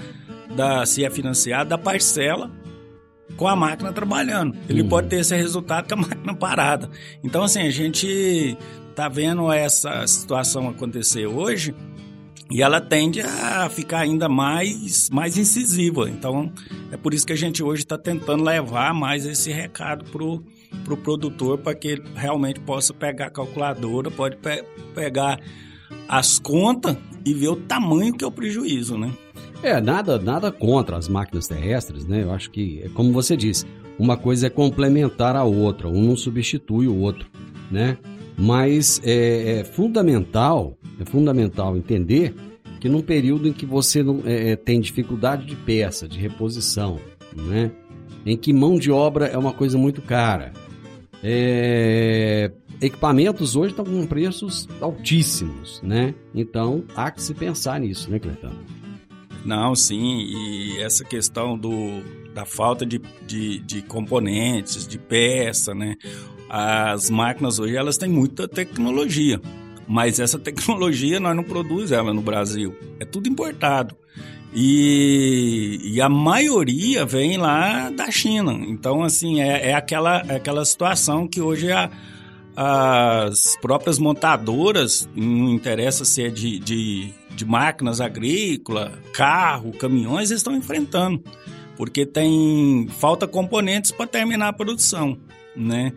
da 0.54 0.86
se 0.86 1.04
é 1.04 1.10
financiado, 1.10 1.70
da 1.70 1.78
parcela 1.78 2.50
com 3.36 3.46
a 3.46 3.54
máquina 3.54 3.92
trabalhando. 3.92 4.56
Ele 4.68 4.82
uhum. 4.82 4.88
pode 4.88 5.08
ter 5.08 5.20
esse 5.20 5.36
resultado 5.36 5.88
com 5.88 5.94
a 5.94 5.98
máquina 6.08 6.34
parada. 6.34 6.90
Então, 7.22 7.42
assim, 7.42 7.60
a 7.60 7.70
gente 7.70 8.56
tá 8.94 9.08
vendo 9.08 9.52
essa 9.52 10.06
situação 10.06 10.68
acontecer 10.68 11.26
hoje 11.26 11.74
e 12.50 12.62
ela 12.62 12.80
tende 12.80 13.20
a 13.20 13.68
ficar 13.68 14.00
ainda 14.00 14.28
mais, 14.28 15.10
mais 15.10 15.36
incisiva. 15.36 16.08
Então, 16.08 16.52
é 16.92 16.96
por 16.96 17.12
isso 17.12 17.26
que 17.26 17.32
a 17.32 17.36
gente 17.36 17.62
hoje 17.62 17.82
está 17.82 17.98
tentando 17.98 18.44
levar 18.44 18.94
mais 18.94 19.26
esse 19.26 19.50
recado 19.50 20.04
pro 20.04 20.42
para 20.84 20.94
o 20.94 20.96
produtor 20.96 21.58
para 21.58 21.74
que 21.74 21.88
ele 21.88 22.02
realmente 22.14 22.60
possa 22.60 22.92
pegar 22.92 23.26
a 23.26 23.30
calculadora, 23.30 24.10
pode 24.10 24.36
pe 24.36 24.62
pegar 24.94 25.40
as 26.08 26.38
contas 26.38 26.96
e 27.24 27.34
ver 27.34 27.48
o 27.48 27.56
tamanho 27.56 28.14
que 28.14 28.24
é 28.24 28.26
o 28.26 28.30
prejuízo, 28.30 28.96
né? 28.96 29.12
É, 29.62 29.80
nada, 29.80 30.18
nada 30.18 30.52
contra 30.52 30.96
as 30.96 31.08
máquinas 31.08 31.48
terrestres, 31.48 32.06
né? 32.06 32.22
Eu 32.22 32.32
acho 32.32 32.50
que, 32.50 32.88
como 32.94 33.12
você 33.12 33.36
disse, 33.36 33.64
uma 33.98 34.16
coisa 34.16 34.46
é 34.46 34.50
complementar 34.50 35.34
a 35.34 35.44
outra, 35.44 35.88
um 35.88 36.02
não 36.02 36.16
substitui 36.16 36.86
o 36.86 36.96
outro, 36.96 37.28
né? 37.70 37.96
Mas 38.38 39.00
é, 39.04 39.60
é 39.60 39.64
fundamental, 39.64 40.76
é 41.00 41.04
fundamental 41.04 41.76
entender 41.76 42.34
que 42.80 42.88
num 42.88 43.00
período 43.00 43.48
em 43.48 43.52
que 43.52 43.64
você 43.64 44.02
não, 44.02 44.22
é, 44.24 44.50
é 44.50 44.56
tem 44.56 44.80
dificuldade 44.80 45.46
de 45.46 45.56
peça, 45.56 46.06
de 46.06 46.18
reposição, 46.18 46.98
né? 47.34 47.70
Em 48.24 48.36
que 48.36 48.52
mão 48.52 48.78
de 48.78 48.90
obra 48.90 49.26
é 49.26 49.38
uma 49.38 49.52
coisa 49.52 49.78
muito 49.78 50.02
cara. 50.02 50.52
É, 51.22 52.50
equipamentos 52.80 53.56
hoje 53.56 53.70
estão 53.70 53.84
com 53.84 54.06
preços 54.06 54.68
altíssimos, 54.80 55.80
né? 55.82 56.14
Então 56.34 56.84
há 56.94 57.10
que 57.10 57.22
se 57.22 57.32
pensar 57.34 57.80
nisso, 57.80 58.10
né, 58.10 58.18
Cleiton? 58.18 58.52
Não, 59.44 59.74
sim, 59.74 60.24
e 60.26 60.78
essa 60.78 61.04
questão 61.04 61.56
do, 61.56 62.02
da 62.34 62.44
falta 62.44 62.84
de, 62.84 63.00
de, 63.26 63.60
de 63.60 63.82
componentes, 63.82 64.86
de 64.86 64.98
peça, 64.98 65.74
né? 65.74 65.94
As 66.58 67.10
máquinas 67.10 67.58
hoje 67.58 67.76
elas 67.76 67.98
têm 67.98 68.08
muita 68.08 68.48
tecnologia, 68.48 69.40
mas 69.86 70.18
essa 70.20 70.38
tecnologia 70.40 71.20
nós 71.20 71.36
não 71.36 71.44
produzimos 71.44 71.92
ela 71.92 72.14
no 72.14 72.22
Brasil, 72.22 72.74
é 72.98 73.04
tudo 73.04 73.28
importado. 73.28 73.96
E, 74.54 75.80
e, 75.82 76.00
a 76.00 76.08
maioria 76.08 77.04
vem 77.04 77.36
lá 77.36 77.90
da 77.90 78.10
China. 78.10 78.54
Então, 78.54 79.02
assim, 79.02 79.42
é, 79.42 79.70
é 79.70 79.74
aquela, 79.74 80.24
é 80.26 80.36
aquela 80.36 80.64
situação 80.64 81.28
que 81.28 81.42
hoje 81.42 81.70
a, 81.70 81.90
as 82.56 83.54
próprias 83.60 83.98
montadoras, 83.98 85.06
não 85.14 85.50
interessa 85.50 86.06
se 86.06 86.22
é 86.22 86.30
de, 86.30 86.58
de 86.58 87.12
de 87.36 87.44
máquinas 87.44 88.00
agrícolas, 88.00 88.90
carro, 89.12 89.70
caminhões, 89.72 90.30
estão 90.30 90.56
enfrentando, 90.56 91.22
porque 91.76 92.06
tem 92.06 92.88
falta 92.98 93.28
componentes 93.28 93.92
para 93.92 94.06
terminar 94.06 94.48
a 94.48 94.52
produção, 94.52 95.18
né? 95.54 95.92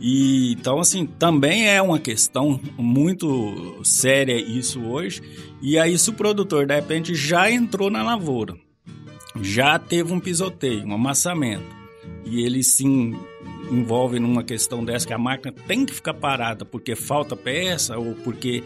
E 0.00 0.52
então 0.52 0.80
assim, 0.80 1.04
também 1.06 1.68
é 1.68 1.80
uma 1.82 1.98
questão 1.98 2.58
muito 2.78 3.80
séria 3.84 4.34
isso 4.40 4.80
hoje. 4.82 5.22
E 5.60 5.78
aí 5.78 5.98
se 5.98 6.08
o 6.08 6.14
produtor 6.14 6.66
de 6.66 6.74
repente 6.74 7.14
já 7.14 7.50
entrou 7.50 7.90
na 7.90 8.02
lavoura, 8.02 8.56
já 9.42 9.78
teve 9.78 10.12
um 10.12 10.18
pisoteio, 10.18 10.86
um 10.86 10.94
amassamento, 10.94 11.76
e 12.24 12.42
ele 12.42 12.62
sim 12.62 13.14
envolve 13.70 14.18
numa 14.18 14.42
questão 14.42 14.84
dessa 14.84 15.06
que 15.06 15.12
a 15.12 15.18
máquina 15.18 15.54
tem 15.66 15.86
que 15.86 15.94
ficar 15.94 16.14
parada 16.14 16.64
porque 16.64 16.96
falta 16.96 17.36
peça 17.36 17.96
ou 17.96 18.14
porque 18.16 18.64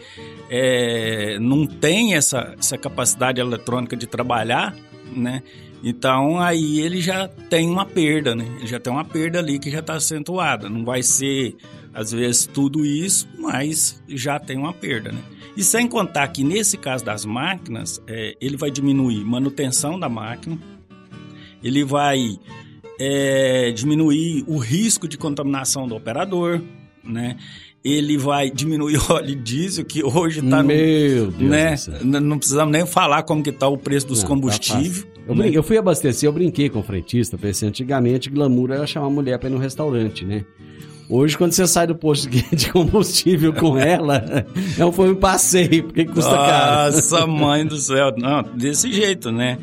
é, 0.49 1.37
não 1.39 1.67
tem 1.67 2.15
essa, 2.15 2.55
essa 2.57 2.77
capacidade 2.77 3.39
eletrônica 3.39 3.95
de 3.95 4.07
trabalhar, 4.07 4.75
né? 5.15 5.43
Então 5.85 6.39
aí 6.39 6.79
ele 6.79 6.99
já 6.99 7.27
tem 7.27 7.69
uma 7.69 7.85
perda, 7.85 8.35
né? 8.35 8.43
Ele 8.57 8.65
já 8.65 8.79
tem 8.79 8.91
uma 8.91 9.05
perda 9.05 9.37
ali 9.37 9.59
que 9.59 9.69
já 9.69 9.81
está 9.81 9.93
acentuada. 9.93 10.67
Não 10.67 10.83
vai 10.83 11.03
ser, 11.03 11.55
às 11.93 12.11
vezes, 12.11 12.47
tudo 12.47 12.83
isso, 12.83 13.29
mas 13.37 14.01
já 14.07 14.39
tem 14.39 14.57
uma 14.57 14.73
perda, 14.73 15.11
né? 15.11 15.21
E 15.55 15.63
sem 15.63 15.87
contar 15.87 16.27
que 16.29 16.43
nesse 16.43 16.75
caso 16.75 17.05
das 17.05 17.23
máquinas, 17.23 18.01
é, 18.07 18.35
ele 18.41 18.57
vai 18.57 18.71
diminuir 18.71 19.23
manutenção 19.23 19.99
da 19.99 20.09
máquina, 20.09 20.57
ele 21.63 21.83
vai 21.83 22.39
é, 22.99 23.71
diminuir 23.71 24.43
o 24.47 24.57
risco 24.57 25.07
de 25.07 25.19
contaminação 25.19 25.87
do 25.87 25.95
operador, 25.95 26.63
né? 27.05 27.37
Ele 27.83 28.17
vai 28.17 28.49
diminuir 28.49 28.97
o 29.09 29.13
óleo 29.13 29.35
diesel, 29.35 29.85
que 29.85 30.03
hoje 30.03 30.39
está... 30.39 30.63
Meu 30.63 31.31
Deus 31.31 31.87
né? 31.87 31.99
Não 32.03 32.37
precisamos 32.37 32.71
nem 32.71 32.85
falar 32.85 33.23
como 33.23 33.43
que 33.43 33.49
está 33.49 33.67
o 33.67 33.77
preço 33.77 34.07
dos 34.07 34.23
combustíveis. 34.23 35.03
Tá 35.03 35.09
eu, 35.27 35.35
né? 35.35 35.49
eu, 35.51 35.63
fui 35.63 35.77
abastecer, 35.77 36.27
eu 36.27 36.33
brinquei 36.33 36.69
com 36.69 36.79
o 36.79 36.83
frentista, 36.83 37.37
pensei, 37.37 37.67
antigamente 37.67 38.29
glamour 38.29 38.71
era 38.71 38.85
chamar 38.85 39.07
a 39.07 39.09
mulher 39.09 39.39
para 39.39 39.49
ir 39.49 39.51
no 39.51 39.57
restaurante, 39.57 40.23
né? 40.23 40.45
Hoje, 41.07 41.37
quando 41.37 41.51
você 41.51 41.67
sai 41.67 41.85
do 41.85 41.95
posto 41.95 42.27
de 42.29 42.69
combustível 42.71 43.53
com 43.53 43.77
ela, 43.77 44.45
é 44.77 44.85
um, 44.85 44.91
foi 44.91 45.11
um 45.11 45.15
passeio, 45.15 45.83
porque 45.83 46.05
custa 46.05 46.31
Nossa, 46.31 46.51
caro. 46.51 46.95
Nossa, 46.95 47.27
mãe 47.27 47.65
do 47.65 47.77
céu. 47.77 48.13
Não, 48.17 48.41
desse 48.41 48.91
jeito, 48.91 49.31
né? 49.31 49.59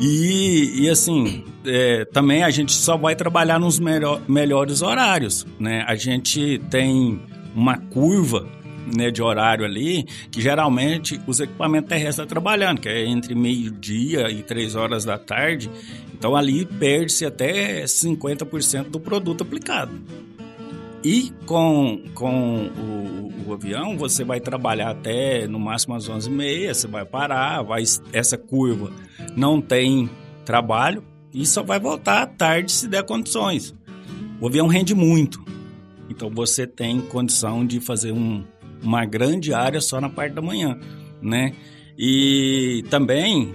E, 0.00 0.84
e 0.84 0.90
assim, 0.90 1.44
é, 1.64 2.04
também 2.06 2.42
a 2.42 2.50
gente 2.50 2.72
só 2.72 2.96
vai 2.96 3.14
trabalhar 3.14 3.58
nos 3.58 3.78
melhor, 3.78 4.22
melhores 4.28 4.82
horários, 4.82 5.46
né? 5.58 5.84
A 5.86 5.94
gente 5.94 6.58
tem 6.70 7.20
uma 7.54 7.76
curva 7.76 8.48
né, 8.96 9.10
de 9.10 9.22
horário 9.22 9.64
ali, 9.64 10.04
que 10.30 10.40
geralmente 10.40 11.20
os 11.26 11.40
equipamentos 11.40 11.88
terrestres 11.88 12.14
estão 12.14 12.26
trabalhando, 12.26 12.80
que 12.80 12.88
é 12.88 13.04
entre 13.06 13.34
meio-dia 13.34 14.30
e 14.30 14.42
três 14.42 14.74
horas 14.74 15.04
da 15.04 15.18
tarde. 15.18 15.70
Então 16.14 16.36
ali 16.36 16.64
perde-se 16.64 17.24
até 17.24 17.84
50% 17.84 18.84
do 18.84 19.00
produto 19.00 19.42
aplicado. 19.42 19.92
E 21.04 21.32
com, 21.46 22.00
com 22.14 22.66
o, 22.66 23.48
o, 23.48 23.52
avião, 23.52 23.96
você 23.96 24.22
vai 24.24 24.40
trabalhar 24.40 24.90
até 24.90 25.48
no 25.48 25.58
máximo 25.58 25.94
às 25.94 26.08
11h30, 26.08 26.74
você 26.74 26.86
vai 26.86 27.04
parar, 27.04 27.62
vai, 27.62 27.82
essa 28.12 28.38
curva 28.38 28.92
não 29.36 29.60
tem 29.60 30.08
trabalho 30.44 31.02
e 31.34 31.44
só 31.44 31.62
vai 31.62 31.80
voltar 31.80 32.22
à 32.22 32.26
tarde 32.26 32.70
se 32.70 32.86
der 32.86 33.02
condições. 33.04 33.74
O 34.40 34.46
avião 34.46 34.68
rende 34.68 34.94
muito, 34.94 35.44
então 36.08 36.30
você 36.30 36.66
tem 36.66 37.00
condição 37.00 37.66
de 37.66 37.80
fazer 37.80 38.12
um, 38.12 38.44
uma 38.80 39.04
grande 39.04 39.52
área 39.52 39.80
só 39.80 40.00
na 40.00 40.08
parte 40.08 40.34
da 40.34 40.42
manhã, 40.42 40.78
né? 41.20 41.52
E 41.98 42.84
também 42.90 43.52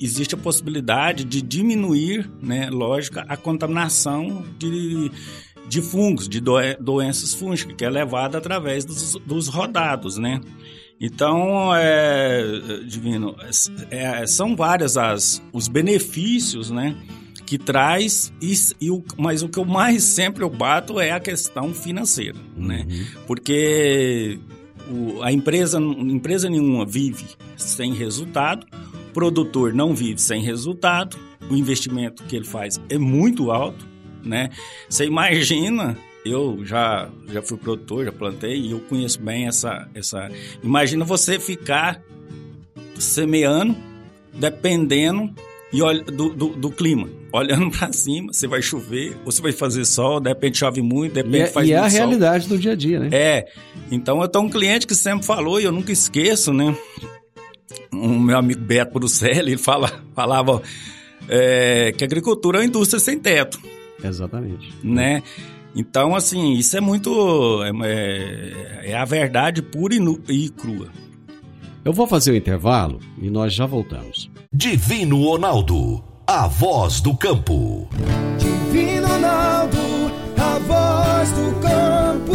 existe 0.00 0.34
a 0.34 0.38
possibilidade 0.38 1.24
de 1.24 1.42
diminuir, 1.42 2.28
né, 2.40 2.70
lógica, 2.70 3.24
a 3.28 3.36
contaminação 3.36 4.44
de 4.58 5.10
de 5.68 5.80
fungos, 5.80 6.28
de 6.28 6.40
doenças 6.80 7.34
fúngicas, 7.34 7.76
que 7.76 7.84
é 7.84 7.90
levada 7.90 8.38
através 8.38 8.84
dos, 8.84 9.14
dos 9.24 9.48
rodados, 9.48 10.16
né? 10.16 10.40
Então, 11.00 11.74
é, 11.74 12.44
Divino, 12.86 13.34
é, 13.90 14.26
são 14.26 14.54
várias 14.54 14.98
as, 14.98 15.42
os 15.52 15.66
benefícios, 15.66 16.70
né? 16.70 16.94
Que 17.46 17.56
traz, 17.56 18.32
e, 18.40 18.52
e 18.80 18.90
o, 18.90 19.02
mas 19.16 19.42
o 19.42 19.48
que 19.48 19.58
eu 19.58 19.64
mais 19.64 20.04
sempre 20.04 20.44
eu 20.44 20.50
bato 20.50 21.00
é 21.00 21.10
a 21.10 21.18
questão 21.18 21.72
financeira, 21.72 22.38
né? 22.54 22.86
Uhum. 22.88 23.06
Porque 23.26 24.38
o, 24.90 25.22
a 25.22 25.32
empresa, 25.32 25.78
empresa 25.80 26.50
nenhuma 26.50 26.84
vive 26.84 27.24
sem 27.56 27.94
resultado, 27.94 28.66
o 29.08 29.12
produtor 29.12 29.72
não 29.72 29.94
vive 29.94 30.20
sem 30.20 30.42
resultado, 30.42 31.16
o 31.50 31.56
investimento 31.56 32.22
que 32.24 32.36
ele 32.36 32.44
faz 32.44 32.78
é 32.90 32.98
muito 32.98 33.50
alto, 33.50 33.88
né? 34.24 34.50
Você 34.88 35.04
imagina, 35.04 35.96
eu 36.24 36.60
já, 36.64 37.08
já 37.32 37.42
fui 37.42 37.56
produtor, 37.58 38.04
já 38.04 38.12
plantei 38.12 38.56
e 38.60 38.70
eu 38.72 38.80
conheço 38.80 39.20
bem 39.20 39.46
essa, 39.46 39.88
essa... 39.94 40.30
Imagina 40.62 41.04
você 41.04 41.38
ficar 41.38 42.02
semeando, 42.98 43.76
dependendo 44.34 45.34
e 45.72 45.82
olha, 45.82 46.02
do, 46.02 46.30
do, 46.30 46.48
do 46.48 46.70
clima. 46.70 47.08
Olhando 47.32 47.70
para 47.70 47.92
cima, 47.92 48.32
você 48.32 48.46
vai 48.48 48.60
chover, 48.60 49.16
ou 49.24 49.30
você 49.30 49.40
vai 49.40 49.52
fazer 49.52 49.84
sol, 49.84 50.18
de 50.20 50.28
repente 50.28 50.58
chove 50.58 50.82
muito, 50.82 51.12
de 51.14 51.22
repente 51.22 51.38
e 51.38 51.42
é, 51.42 51.46
faz 51.46 51.68
E 51.68 51.72
é 51.72 51.78
a 51.78 51.88
sol. 51.88 51.98
realidade 51.98 52.48
do 52.48 52.58
dia 52.58 52.72
a 52.72 52.74
dia, 52.74 52.98
né? 52.98 53.08
É. 53.12 53.46
Então 53.90 54.20
eu 54.20 54.28
tenho 54.28 54.44
um 54.44 54.50
cliente 54.50 54.86
que 54.86 54.94
sempre 54.94 55.24
falou, 55.24 55.60
e 55.60 55.64
eu 55.64 55.72
nunca 55.72 55.92
esqueço, 55.92 56.52
né? 56.52 56.76
Um 57.92 58.18
meu 58.18 58.36
amigo 58.36 58.60
Beto 58.60 58.94
Bruxelles, 58.94 59.38
ele 59.38 59.56
fala, 59.56 60.02
falava 60.14 60.60
é, 61.28 61.92
que 61.96 62.02
a 62.02 62.06
agricultura 62.06 62.58
é 62.58 62.60
uma 62.60 62.66
indústria 62.66 62.98
sem 62.98 63.18
teto. 63.18 63.60
Exatamente. 64.02 64.72
Né? 64.82 65.22
Então, 65.74 66.14
assim, 66.16 66.54
isso 66.54 66.76
é 66.76 66.80
muito. 66.80 67.62
É, 67.62 67.70
é, 67.86 68.90
é 68.90 68.96
a 68.96 69.04
verdade 69.04 69.62
pura 69.62 69.94
e, 69.94 70.00
nu, 70.00 70.20
e 70.28 70.48
crua. 70.50 70.88
Eu 71.84 71.92
vou 71.92 72.06
fazer 72.06 72.32
o 72.32 72.36
intervalo 72.36 73.00
e 73.20 73.30
nós 73.30 73.54
já 73.54 73.66
voltamos. 73.66 74.30
Divino 74.52 75.24
Ronaldo, 75.24 76.04
a 76.26 76.46
voz 76.46 77.00
do 77.00 77.16
campo. 77.16 77.88
Divino 78.38 79.06
Ronaldo, 79.06 79.78
a 80.36 80.58
voz 80.58 81.30
do 81.30 81.60
campo. 81.60 82.32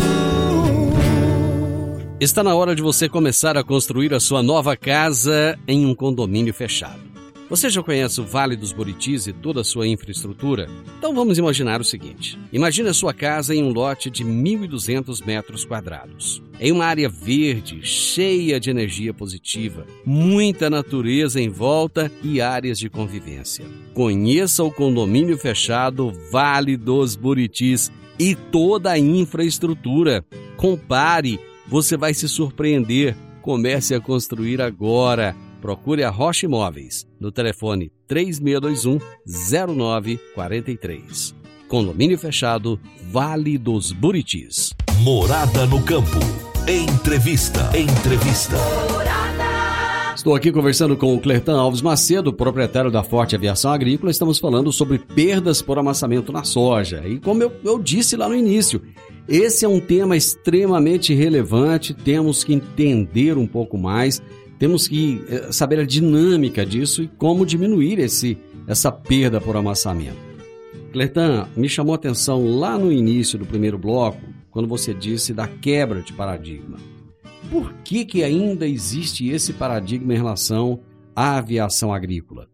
Está 2.20 2.44
na 2.44 2.56
hora 2.56 2.74
de 2.74 2.82
você 2.82 3.08
começar 3.08 3.58
a 3.58 3.64
construir 3.64 4.14
a 4.14 4.20
sua 4.20 4.42
nova 4.42 4.76
casa 4.76 5.60
em 5.68 5.86
um 5.86 5.94
condomínio 5.94 6.54
fechado. 6.54 7.15
Você 7.48 7.70
já 7.70 7.84
conhece 7.84 8.20
o 8.20 8.26
Vale 8.26 8.56
dos 8.56 8.72
Buritis 8.72 9.28
e 9.28 9.34
toda 9.34 9.62
a 9.62 9.64
sua 9.64 9.88
infraestrutura? 9.88 10.68
Então 10.98 11.14
vamos 11.14 11.38
imaginar 11.38 11.80
o 11.80 11.84
seguinte: 11.84 12.40
imagine 12.52 12.90
a 12.90 12.94
sua 12.94 13.14
casa 13.14 13.54
em 13.54 13.64
um 13.64 13.70
lote 13.70 14.10
de 14.10 14.26
1.200 14.26 15.24
metros 15.24 15.64
quadrados. 15.64 16.42
Em 16.60 16.72
uma 16.72 16.86
área 16.86 17.08
verde, 17.08 17.82
cheia 17.84 18.60
de 18.60 18.72
energia 18.72 19.14
positiva, 19.14 19.86
muita 20.04 20.72
natureza 20.72 21.40
em 21.40 21.50
volta 21.50 22.12
e 22.24 22.42
áreas 22.42 22.80
de 22.80 22.90
convivência. 22.90 23.64
Conheça 23.94 24.64
o 24.64 24.72
condomínio 24.72 25.38
fechado 25.38 26.12
Vale 26.32 26.76
dos 26.76 27.16
Buritis 27.16 27.92
e 28.18 28.34
toda 28.34 28.92
a 28.92 28.98
infraestrutura. 28.98 30.26
Compare, 30.58 31.40
você 31.68 31.96
vai 31.96 32.16
se 32.16 32.28
surpreender. 32.28 33.16
Comece 33.44 33.94
a 33.94 34.02
construir 34.02 34.60
agora 34.60 35.36
procure 35.66 36.04
a 36.04 36.12
Rocha 36.12 36.46
Imóveis 36.46 37.08
no 37.20 37.32
telefone 37.32 37.92
3621 38.08 39.00
0943. 39.26 41.34
Condomínio 41.68 42.20
fechado, 42.20 42.80
Vale 43.10 43.58
dos 43.58 43.92
Buritis. 43.92 44.76
Morada 45.00 45.66
no 45.66 45.82
campo. 45.82 46.20
Entrevista. 46.68 47.76
Entrevista. 47.76 48.56
Estou 50.16 50.36
aqui 50.36 50.52
conversando 50.52 50.96
com 50.96 51.16
o 51.16 51.20
Clertan 51.20 51.60
Alves 51.60 51.82
Macedo, 51.82 52.32
proprietário 52.32 52.92
da 52.92 53.02
Forte 53.02 53.36
Aviação 53.36 53.72
Agrícola. 53.72 54.12
Estamos 54.12 54.38
falando 54.38 54.72
sobre 54.72 55.00
perdas 55.00 55.64
por 55.64 55.80
amassamento 55.80 56.32
na 56.32 56.44
soja. 56.44 57.02
E 57.08 57.20
como 57.20 57.42
eu, 57.42 57.52
eu 57.64 57.80
disse 57.80 58.16
lá 58.16 58.30
no 58.30 58.36
início, 58.36 58.84
esse 59.28 59.66
é 59.66 59.68
um 59.68 59.80
tema 59.80 60.16
extremamente 60.16 61.12
relevante, 61.16 61.92
temos 61.92 62.44
que 62.44 62.54
entender 62.54 63.36
um 63.36 63.48
pouco 63.48 63.80
mais 63.80 64.22
temos 64.58 64.88
que 64.88 65.24
eh, 65.28 65.52
saber 65.52 65.80
a 65.80 65.86
dinâmica 65.86 66.66
disso 66.66 67.04
e 67.04 67.08
como 67.08 67.46
diminuir 67.46 68.00
esse, 68.00 68.38
essa 68.68 68.92
perda 68.92 69.42
por 69.42 69.56
amassamento. 69.56 70.18
Clertan, 70.92 71.50
me 71.56 71.68
chamou 71.68 71.94
a 71.94 71.98
atenção 71.98 72.58
lá 72.58 72.78
no 72.78 72.92
início 72.92 73.38
do 73.38 73.46
primeiro 73.46 73.78
bloco, 73.78 74.22
quando 74.50 74.68
você 74.68 74.94
disse 74.94 75.34
da 75.34 75.48
quebra 75.48 76.02
de 76.02 76.14
paradigma. 76.14 76.78
Por 77.52 77.74
que, 77.84 78.06
que 78.06 78.24
ainda 78.24 78.66
existe 78.66 79.28
esse 79.30 79.52
paradigma 79.54 80.14
em 80.14 80.18
relação 80.18 80.80
à 81.14 81.38
aviação 81.38 81.94
agrícola? 81.94 82.48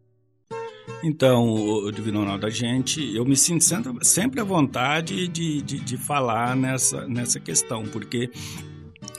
Então, 1.03 1.89
Divino 1.91 2.19
Ronaldo, 2.19 2.45
a 2.45 2.49
gente, 2.49 3.15
eu 3.15 3.25
me 3.25 3.35
sinto 3.35 3.63
sempre 4.01 4.39
à 4.39 4.43
vontade 4.43 5.27
de, 5.27 5.61
de, 5.61 5.79
de 5.79 5.97
falar 5.97 6.55
nessa, 6.55 7.07
nessa 7.07 7.39
questão, 7.39 7.83
porque 7.83 8.29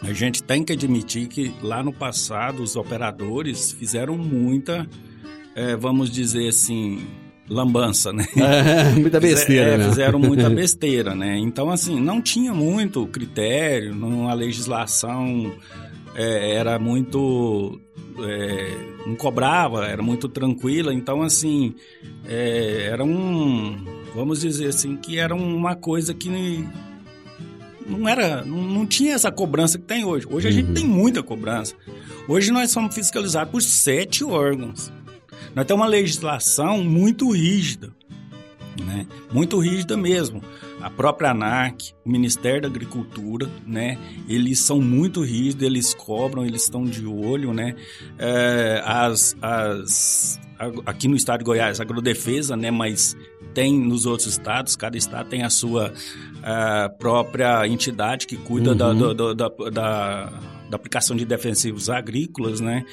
a 0.02 0.12
gente 0.12 0.42
tem 0.42 0.64
que 0.64 0.72
admitir 0.72 1.28
que 1.28 1.54
lá 1.62 1.82
no 1.82 1.92
passado 1.92 2.62
os 2.62 2.74
operadores 2.74 3.72
fizeram 3.72 4.18
muita, 4.18 4.86
é, 5.54 5.76
vamos 5.76 6.10
dizer 6.10 6.48
assim, 6.48 7.06
lambança, 7.48 8.12
né? 8.12 8.26
É, 8.36 8.90
muita 8.98 9.20
besteira, 9.20 9.74
é, 9.74 9.78
né? 9.78 9.88
Fizeram 9.88 10.18
muita 10.18 10.50
besteira, 10.50 11.14
né? 11.14 11.38
Então, 11.38 11.70
assim, 11.70 12.00
não 12.00 12.20
tinha 12.20 12.52
muito 12.52 13.06
critério, 13.06 13.94
não, 13.94 14.28
a 14.28 14.34
legislação 14.34 15.52
é, 16.14 16.54
era 16.54 16.78
muito... 16.78 17.80
É, 18.18 18.92
não 19.06 19.14
cobrava, 19.14 19.86
era 19.86 20.02
muito 20.02 20.28
tranquila. 20.28 20.92
Então, 20.92 21.22
assim, 21.22 21.74
era 22.24 23.04
um... 23.04 23.76
Vamos 24.14 24.40
dizer 24.40 24.68
assim, 24.68 24.96
que 24.96 25.18
era 25.18 25.34
uma 25.34 25.74
coisa 25.74 26.12
que 26.12 26.28
não 27.86 28.08
era, 28.08 28.44
não, 28.44 28.86
tinha 28.86 29.14
essa 29.14 29.30
cobrança 29.30 29.78
que 29.78 29.84
tem 29.84 30.04
hoje. 30.04 30.26
Hoje 30.28 30.48
a 30.48 30.50
gente 30.50 30.68
uhum. 30.68 30.74
tem 30.74 30.84
muita 30.84 31.22
cobrança. 31.22 31.74
Hoje 32.28 32.52
nós 32.52 32.70
somos 32.70 32.94
fiscalizados 32.94 33.50
por 33.50 33.62
sete 33.62 34.24
órgãos. 34.24 34.92
Nós 35.54 35.66
temos 35.66 35.82
uma 35.82 35.88
legislação 35.88 36.82
muito 36.82 37.30
rígida, 37.30 37.92
né? 38.84 39.06
Muito 39.32 39.58
rígida 39.58 39.96
mesmo. 39.96 40.42
A 40.80 40.90
própria 40.90 41.30
ANAC, 41.30 41.92
o 42.04 42.10
Ministério 42.10 42.62
da 42.62 42.68
Agricultura, 42.68 43.48
né? 43.66 43.98
Eles 44.28 44.58
são 44.60 44.80
muito 44.80 45.22
rígidos, 45.22 45.62
eles 45.62 45.94
cobram, 45.94 46.44
eles 46.44 46.62
estão 46.62 46.84
de 46.84 47.06
olho, 47.06 47.52
né? 47.52 47.76
É, 48.18 48.82
as, 48.84 49.36
as, 49.40 50.40
aqui 50.86 51.06
no 51.06 51.16
estado 51.16 51.40
de 51.40 51.44
Goiás, 51.44 51.80
a 51.80 51.82
agrodefesa, 51.82 52.56
né? 52.56 52.70
Mas 52.70 53.16
tem 53.54 53.78
nos 53.78 54.06
outros 54.06 54.28
estados, 54.28 54.76
cada 54.76 54.96
estado 54.96 55.28
tem 55.28 55.42
a 55.42 55.50
sua 55.50 55.92
a 56.42 56.88
própria 56.88 57.66
entidade 57.68 58.26
que 58.26 58.36
cuida 58.36 58.72
uhum. 58.72 58.76
da, 58.76 58.92
da, 58.92 59.34
da, 59.34 59.70
da, 59.70 60.32
da 60.70 60.76
aplicação 60.76 61.16
de 61.16 61.24
defensivos 61.24 61.88
agrícolas, 61.88 62.60
né? 62.60 62.84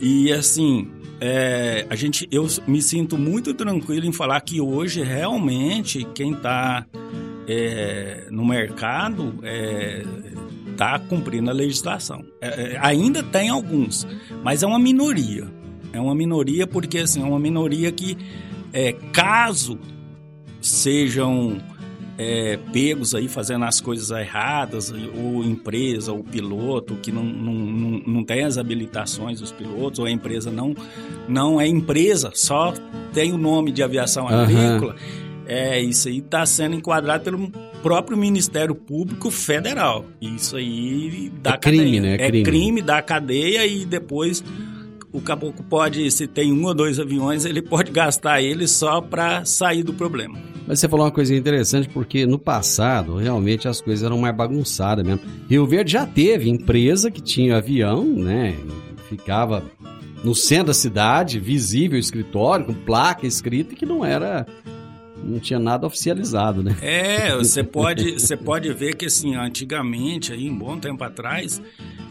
E 0.00 0.32
assim, 0.32 0.90
é, 1.20 1.86
a 1.90 1.96
gente, 1.96 2.28
eu 2.30 2.46
me 2.66 2.80
sinto 2.80 3.18
muito 3.18 3.52
tranquilo 3.52 4.06
em 4.06 4.12
falar 4.12 4.40
que 4.40 4.60
hoje 4.60 5.02
realmente 5.02 6.06
quem 6.14 6.32
está 6.32 6.86
é, 7.48 8.26
no 8.30 8.44
mercado 8.46 9.34
está 10.70 10.94
é, 10.94 10.98
cumprindo 11.08 11.50
a 11.50 11.52
legislação. 11.52 12.24
É, 12.40 12.74
é, 12.74 12.78
ainda 12.80 13.22
tem 13.22 13.48
alguns, 13.48 14.06
mas 14.44 14.62
é 14.62 14.66
uma 14.66 14.78
minoria. 14.78 15.48
É 15.92 16.00
uma 16.00 16.14
minoria 16.14 16.66
porque 16.66 16.98
assim, 16.98 17.22
é 17.22 17.24
uma 17.24 17.40
minoria 17.40 17.90
que 17.90 18.16
é, 18.72 18.92
caso 19.12 19.78
sejam 20.70 21.58
é, 22.16 22.58
pegos 22.72 23.14
aí 23.14 23.28
fazendo 23.28 23.64
as 23.64 23.80
coisas 23.80 24.10
erradas, 24.10 24.92
ou 25.14 25.44
empresa, 25.44 26.12
ou 26.12 26.22
piloto, 26.24 26.96
que 26.96 27.12
não, 27.12 27.24
não, 27.24 27.52
não, 27.54 28.02
não 28.06 28.24
tem 28.24 28.44
as 28.44 28.58
habilitações 28.58 29.40
dos 29.40 29.52
pilotos, 29.52 30.00
ou 30.00 30.06
a 30.06 30.10
empresa 30.10 30.50
não, 30.50 30.74
não 31.28 31.60
é 31.60 31.66
empresa, 31.66 32.30
só 32.34 32.74
tem 33.12 33.32
o 33.32 33.38
nome 33.38 33.70
de 33.70 33.82
aviação 33.82 34.26
agrícola, 34.28 34.94
uhum. 34.94 35.44
é, 35.46 35.80
isso 35.80 36.08
aí 36.08 36.18
está 36.18 36.44
sendo 36.44 36.74
enquadrado 36.74 37.24
pelo, 37.24 37.52
próprio 37.82 38.16
Ministério 38.16 38.74
Público 38.74 39.30
Federal. 39.30 40.04
Isso 40.20 40.56
aí 40.56 41.32
dá 41.40 41.52
É 41.54 41.58
crime, 41.58 41.84
cadeia. 41.84 42.00
né? 42.00 42.10
É 42.10 42.24
É 42.24 42.28
crime. 42.28 42.44
crime, 42.44 42.82
dá 42.82 43.02
cadeia 43.02 43.66
e 43.66 43.84
depois 43.84 44.42
o 45.12 45.20
caboclo 45.20 45.64
pode, 45.64 46.10
se 46.10 46.26
tem 46.26 46.52
um 46.52 46.64
ou 46.64 46.74
dois 46.74 47.00
aviões, 47.00 47.44
ele 47.44 47.62
pode 47.62 47.90
gastar 47.90 48.42
eles 48.42 48.70
só 48.70 49.00
para 49.00 49.44
sair 49.44 49.82
do 49.82 49.94
problema. 49.94 50.38
Mas 50.66 50.80
você 50.80 50.88
falou 50.88 51.06
uma 51.06 51.12
coisa 51.12 51.34
interessante, 51.34 51.88
porque 51.88 52.26
no 52.26 52.38
passado, 52.38 53.16
realmente, 53.16 53.66
as 53.66 53.80
coisas 53.80 54.04
eram 54.04 54.18
mais 54.18 54.36
bagunçadas 54.36 55.04
mesmo. 55.06 55.20
Rio 55.48 55.66
Verde 55.66 55.92
já 55.92 56.04
teve 56.04 56.50
empresa 56.50 57.10
que 57.10 57.22
tinha 57.22 57.56
avião, 57.56 58.04
né? 58.04 58.54
Ficava 59.08 59.64
no 60.22 60.34
centro 60.34 60.66
da 60.66 60.74
cidade, 60.74 61.40
visível 61.40 61.96
o 61.96 62.00
escritório, 62.00 62.66
com 62.66 62.74
placa 62.74 63.26
escrita, 63.26 63.74
que 63.74 63.86
não 63.86 64.04
era. 64.04 64.46
Não 65.24 65.40
tinha 65.40 65.58
nada 65.58 65.86
oficializado, 65.86 66.62
né? 66.62 66.76
É, 66.80 67.34
você 67.34 67.64
pode, 67.64 68.12
você 68.12 68.36
pode 68.36 68.72
ver 68.72 68.94
que 68.94 69.06
assim, 69.06 69.34
antigamente, 69.34 70.32
aí, 70.32 70.48
um 70.50 70.56
bom 70.56 70.78
tempo 70.78 71.02
atrás, 71.02 71.60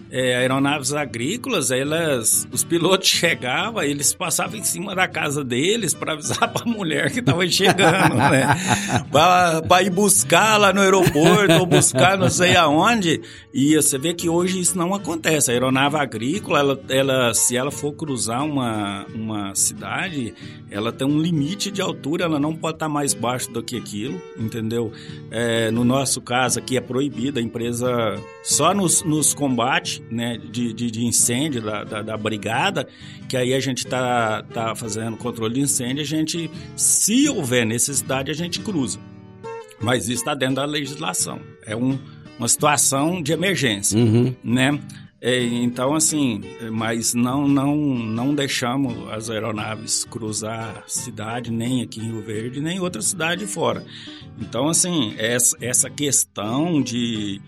é, 0.09 0.35
aeronaves 0.37 0.93
agrícolas, 0.93 1.71
elas, 1.71 2.47
os 2.51 2.63
pilotos 2.63 3.07
chegavam, 3.07 3.83
eles 3.83 4.13
passavam 4.13 4.57
em 4.57 4.63
cima 4.63 4.95
da 4.95 5.07
casa 5.07 5.43
deles 5.43 5.93
para 5.93 6.13
avisar 6.13 6.47
para 6.51 6.63
a 6.63 6.65
mulher 6.65 7.11
que 7.11 7.19
estava 7.19 7.45
chegando, 7.47 8.15
né? 8.15 8.47
Para 9.11 9.83
ir 9.83 9.89
buscar 9.89 10.57
lá 10.57 10.71
no 10.71 10.81
aeroporto 10.81 11.53
ou 11.59 11.65
buscar 11.65 12.17
não 12.17 12.29
sei 12.29 12.55
aonde. 12.55 13.21
E 13.53 13.75
você 13.75 13.97
vê 13.97 14.13
que 14.13 14.29
hoje 14.29 14.59
isso 14.59 14.77
não 14.77 14.93
acontece. 14.93 15.49
A 15.49 15.53
aeronave 15.53 15.97
agrícola, 15.97 16.59
ela, 16.59 16.79
ela, 16.89 17.33
se 17.33 17.57
ela 17.57 17.71
for 17.71 17.91
cruzar 17.93 18.45
uma, 18.45 19.05
uma 19.13 19.55
cidade, 19.55 20.33
ela 20.69 20.91
tem 20.91 21.07
um 21.07 21.19
limite 21.19 21.71
de 21.71 21.81
altura, 21.81 22.25
ela 22.25 22.39
não 22.39 22.55
pode 22.55 22.75
estar 22.75 22.89
mais 22.89 23.13
baixo 23.13 23.51
do 23.51 23.63
que 23.63 23.77
aquilo, 23.77 24.21
entendeu? 24.37 24.91
É, 25.31 25.71
no 25.71 25.83
nosso 25.83 26.21
caso 26.21 26.59
aqui 26.59 26.77
é 26.77 26.81
proibido, 26.81 27.39
a 27.39 27.41
empresa 27.41 27.89
só 28.43 28.73
nos, 28.73 29.03
nos 29.03 29.33
combate 29.33 29.96
né, 30.11 30.37
de, 30.37 30.73
de, 30.73 30.89
de 30.91 31.05
incêndio 31.05 31.61
da, 31.61 31.83
da, 31.83 32.01
da 32.01 32.17
brigada, 32.17 32.87
que 33.27 33.35
aí 33.37 33.53
a 33.53 33.59
gente 33.59 33.79
está 33.79 34.43
tá 34.43 34.75
fazendo 34.75 35.17
controle 35.17 35.53
de 35.55 35.61
incêndio, 35.61 36.01
a 36.01 36.05
gente, 36.05 36.49
se 36.75 37.27
houver 37.29 37.65
necessidade, 37.65 38.31
a 38.31 38.33
gente 38.33 38.59
cruza. 38.59 38.99
Mas 39.81 40.03
isso 40.09 40.21
está 40.21 40.33
dentro 40.33 40.55
da 40.55 40.65
legislação. 40.65 41.39
É 41.65 41.75
um, 41.75 41.99
uma 42.39 42.47
situação 42.47 43.21
de 43.21 43.31
emergência, 43.31 43.97
Uhum. 43.99 44.33
né? 44.43 44.79
É, 45.19 45.43
então, 45.43 45.95
assim, 45.95 46.41
mas 46.71 47.15
não, 47.15 47.47
não, 47.47 47.75
não 47.75 48.35
deixamos 48.35 48.93
as 49.09 49.29
aeronaves 49.31 50.05
cruzar 50.05 50.83
a 50.85 50.87
cidade, 50.87 51.51
nem 51.51 51.81
aqui 51.81 51.99
em 51.99 52.11
Rio 52.11 52.21
Verde, 52.21 52.61
nem 52.61 52.77
em 52.77 52.79
outra 52.79 53.01
cidade 53.01 53.47
fora. 53.47 53.83
Então, 54.39 54.69
assim, 54.69 55.15
essa, 55.17 55.57
essa 55.59 55.89
questão 55.89 56.81
de, 56.81 57.41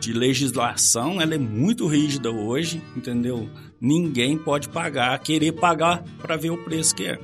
de 0.00 0.12
legislação, 0.12 1.20
ela 1.20 1.34
é 1.34 1.38
muito 1.38 1.88
rígida 1.88 2.30
hoje, 2.30 2.80
entendeu? 2.96 3.48
Ninguém 3.80 4.38
pode 4.38 4.68
pagar, 4.68 5.18
querer 5.18 5.52
pagar 5.52 6.04
para 6.22 6.36
ver 6.36 6.50
o 6.50 6.58
preço 6.58 6.94
que 6.94 7.06
é. 7.06 7.18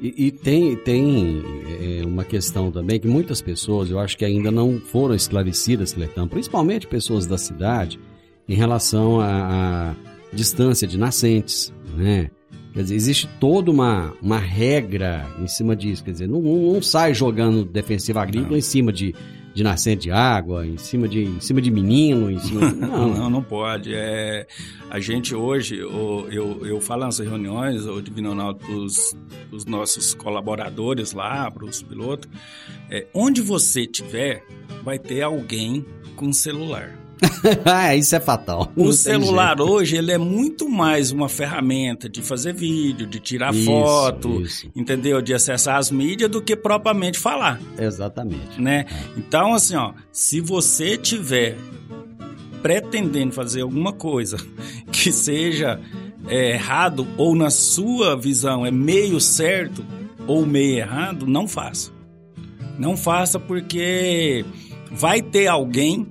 E, 0.00 0.26
e 0.26 0.30
tem, 0.30 0.76
tem 0.76 1.42
é, 1.80 2.06
uma 2.06 2.24
questão 2.24 2.70
também 2.70 3.00
que 3.00 3.08
muitas 3.08 3.42
pessoas, 3.42 3.90
eu 3.90 3.98
acho 3.98 4.16
que 4.16 4.24
ainda 4.24 4.50
não 4.50 4.80
foram 4.80 5.14
esclarecidas, 5.14 5.92
Cletão, 5.92 6.28
principalmente 6.28 6.86
pessoas 6.86 7.26
da 7.26 7.36
cidade, 7.36 7.98
em 8.50 8.54
relação 8.56 9.20
à, 9.20 9.90
à 9.92 9.94
distância 10.32 10.86
de 10.86 10.98
nascentes, 10.98 11.72
né? 11.96 12.30
Quer 12.72 12.82
dizer, 12.82 12.94
existe 12.94 13.28
toda 13.40 13.70
uma, 13.70 14.12
uma 14.22 14.38
regra 14.38 15.26
em 15.40 15.46
cima 15.48 15.74
disso. 15.74 16.04
Quer 16.04 16.12
dizer, 16.12 16.28
não, 16.28 16.40
não- 16.40 16.82
sai 16.82 17.14
jogando 17.14 17.64
defensiva 17.64 18.22
agrícola 18.22 18.50
Não. 18.52 18.58
em 18.58 18.60
cima 18.60 18.92
de, 18.92 19.12
de 19.52 19.62
nascente 19.64 20.02
de 20.02 20.10
água, 20.12 20.64
em 20.64 20.76
cima 20.76 21.08
de, 21.08 21.24
em 21.24 21.40
cima 21.40 21.60
de 21.60 21.68
menino, 21.68 22.30
em 22.30 22.38
cima 22.38 22.70
de... 22.70 22.76
Não, 22.78 23.12
Não, 23.14 23.28
não, 23.30 23.42
pode. 23.42 23.92
É, 23.92 24.46
a 24.88 25.00
gente 25.00 25.34
hoje, 25.34 25.82
o- 25.82 26.28
eu, 26.30 26.64
eu 26.64 26.80
falo 26.80 27.00
nas 27.06 27.18
reuniões, 27.18 27.86
o 27.86 28.00
Divino 28.00 28.28
Ronaldo, 28.28 28.60
para 28.60 28.74
os 28.76 29.64
nossos 29.66 30.14
colaboradores 30.14 31.12
lá, 31.12 31.50
para 31.50 31.64
os 31.64 31.82
pilotos, 31.82 32.28
é, 32.88 33.04
onde 33.12 33.40
você 33.42 33.84
tiver, 33.84 34.44
vai 34.84 34.96
ter 34.98 35.22
alguém 35.22 35.84
com 36.14 36.32
celular. 36.32 36.96
ah, 37.64 37.94
isso 37.94 38.14
é 38.16 38.20
fatal. 38.20 38.72
O 38.76 38.92
celular 38.92 39.60
hoje, 39.60 39.96
ele 39.96 40.12
é 40.12 40.18
muito 40.18 40.68
mais 40.68 41.10
uma 41.10 41.28
ferramenta 41.28 42.08
de 42.08 42.22
fazer 42.22 42.54
vídeo, 42.54 43.06
de 43.06 43.20
tirar 43.20 43.54
Isso, 43.54 43.66
foto, 43.66 44.40
isso. 44.42 44.70
entendeu? 44.74 45.20
De 45.20 45.34
acessar 45.34 45.76
as 45.76 45.90
mídias 45.90 46.30
do 46.30 46.40
que 46.40 46.56
propriamente 46.56 47.18
falar 47.18 47.60
Exatamente. 47.78 48.60
né? 48.60 48.86
Então, 49.16 49.54
assim, 49.54 49.76
ó, 49.76 49.92
se 50.12 50.40
você 50.40 50.96
tiver 50.96 51.56
pretendendo 52.62 53.32
fazer 53.32 53.62
alguma 53.62 53.92
coisa 53.92 54.36
que 54.92 55.12
seja 55.12 55.80
é, 56.28 56.52
errado 56.52 57.06
ou 57.16 57.34
na 57.34 57.50
sua 57.50 58.16
visão 58.16 58.64
é 58.64 58.70
meio 58.70 59.20
certo 59.20 59.84
ou 60.26 60.44
meio 60.46 60.78
errado, 60.78 61.26
não 61.26 61.48
faça. 61.48 61.90
Não 62.78 62.96
faça 62.96 63.38
porque 63.38 64.44
vai 64.90 65.20
ter 65.20 65.46
alguém 65.48 66.06